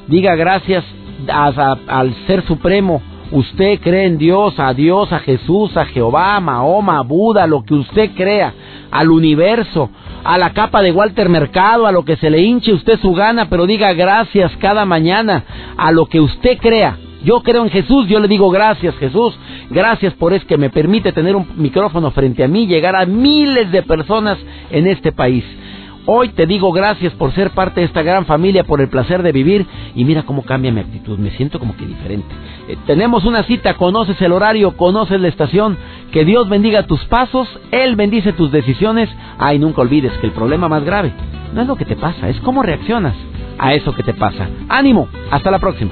diga 0.07 0.35
gracias 0.35 0.83
al 1.27 2.15
Ser 2.25 2.45
Supremo. 2.45 3.01
Usted 3.31 3.81
cree 3.81 4.05
en 4.05 4.17
Dios, 4.17 4.57
a 4.57 4.73
Dios, 4.73 5.11
a 5.11 5.19
Jesús, 5.19 5.75
a 5.75 5.85
Jehová, 5.85 6.37
a 6.37 6.39
Mahoma, 6.39 6.99
a 6.99 7.01
Buda, 7.01 7.45
lo 7.45 7.63
que 7.65 7.73
usted 7.73 8.11
crea, 8.15 8.53
al 8.89 9.11
universo, 9.11 9.89
a 10.27 10.37
la 10.37 10.51
capa 10.51 10.81
de 10.81 10.91
Walter 10.91 11.29
Mercado, 11.29 11.87
a 11.87 11.93
lo 11.93 12.03
que 12.03 12.17
se 12.17 12.29
le 12.29 12.41
hinche 12.41 12.73
usted 12.73 12.99
su 12.99 13.13
gana, 13.13 13.47
pero 13.49 13.65
diga 13.65 13.93
gracias 13.93 14.51
cada 14.57 14.83
mañana 14.83 15.45
a 15.77 15.93
lo 15.93 16.07
que 16.07 16.19
usted 16.19 16.57
crea. 16.57 16.97
Yo 17.23 17.43
creo 17.43 17.63
en 17.63 17.69
Jesús, 17.69 18.09
yo 18.09 18.19
le 18.19 18.27
digo 18.27 18.49
gracias 18.49 18.93
Jesús, 18.97 19.39
gracias 19.69 20.13
por 20.15 20.33
es 20.33 20.43
que 20.43 20.57
me 20.57 20.69
permite 20.69 21.13
tener 21.13 21.33
un 21.37 21.47
micrófono 21.55 22.11
frente 22.11 22.43
a 22.43 22.49
mí, 22.49 22.67
llegar 22.67 22.97
a 22.97 23.05
miles 23.05 23.71
de 23.71 23.83
personas 23.83 24.37
en 24.69 24.87
este 24.87 25.13
país. 25.13 25.45
Hoy 26.09 26.29
te 26.29 26.47
digo 26.47 26.71
gracias 26.71 27.11
por 27.15 27.33
ser 27.33 27.51
parte 27.51 27.81
de 27.81 27.85
esta 27.85 28.01
gran 28.01 28.25
familia, 28.25 28.63
por 28.63 28.79
el 28.79 28.87
placer 28.87 29.23
de 29.23 29.33
vivir 29.33 29.65
y 29.93 30.05
mira 30.05 30.23
cómo 30.23 30.43
cambia 30.43 30.71
mi 30.71 30.79
actitud, 30.79 31.19
me 31.19 31.31
siento 31.31 31.59
como 31.59 31.75
que 31.75 31.85
diferente. 31.85 32.33
Eh, 32.69 32.77
tenemos 32.85 33.25
una 33.25 33.43
cita, 33.43 33.73
conoces 33.73 34.21
el 34.21 34.31
horario, 34.31 34.77
conoces 34.77 35.19
la 35.19 35.27
estación, 35.27 35.77
que 36.13 36.23
Dios 36.23 36.47
bendiga 36.47 36.87
tus 36.87 37.03
pasos, 37.05 37.49
Él 37.71 37.97
bendice 37.97 38.31
tus 38.31 38.53
decisiones. 38.53 39.09
Ay, 39.37 39.59
nunca 39.59 39.81
olvides 39.81 40.13
que 40.21 40.27
el 40.27 40.33
problema 40.33 40.69
más 40.69 40.85
grave 40.85 41.11
no 41.53 41.61
es 41.61 41.67
lo 41.67 41.75
que 41.75 41.83
te 41.83 41.97
pasa, 41.97 42.29
es 42.29 42.39
cómo 42.39 42.63
reaccionas 42.63 43.15
a 43.57 43.73
eso 43.73 43.93
que 43.93 44.03
te 44.03 44.13
pasa. 44.13 44.47
Ánimo, 44.69 45.09
hasta 45.29 45.51
la 45.51 45.59
próxima. 45.59 45.91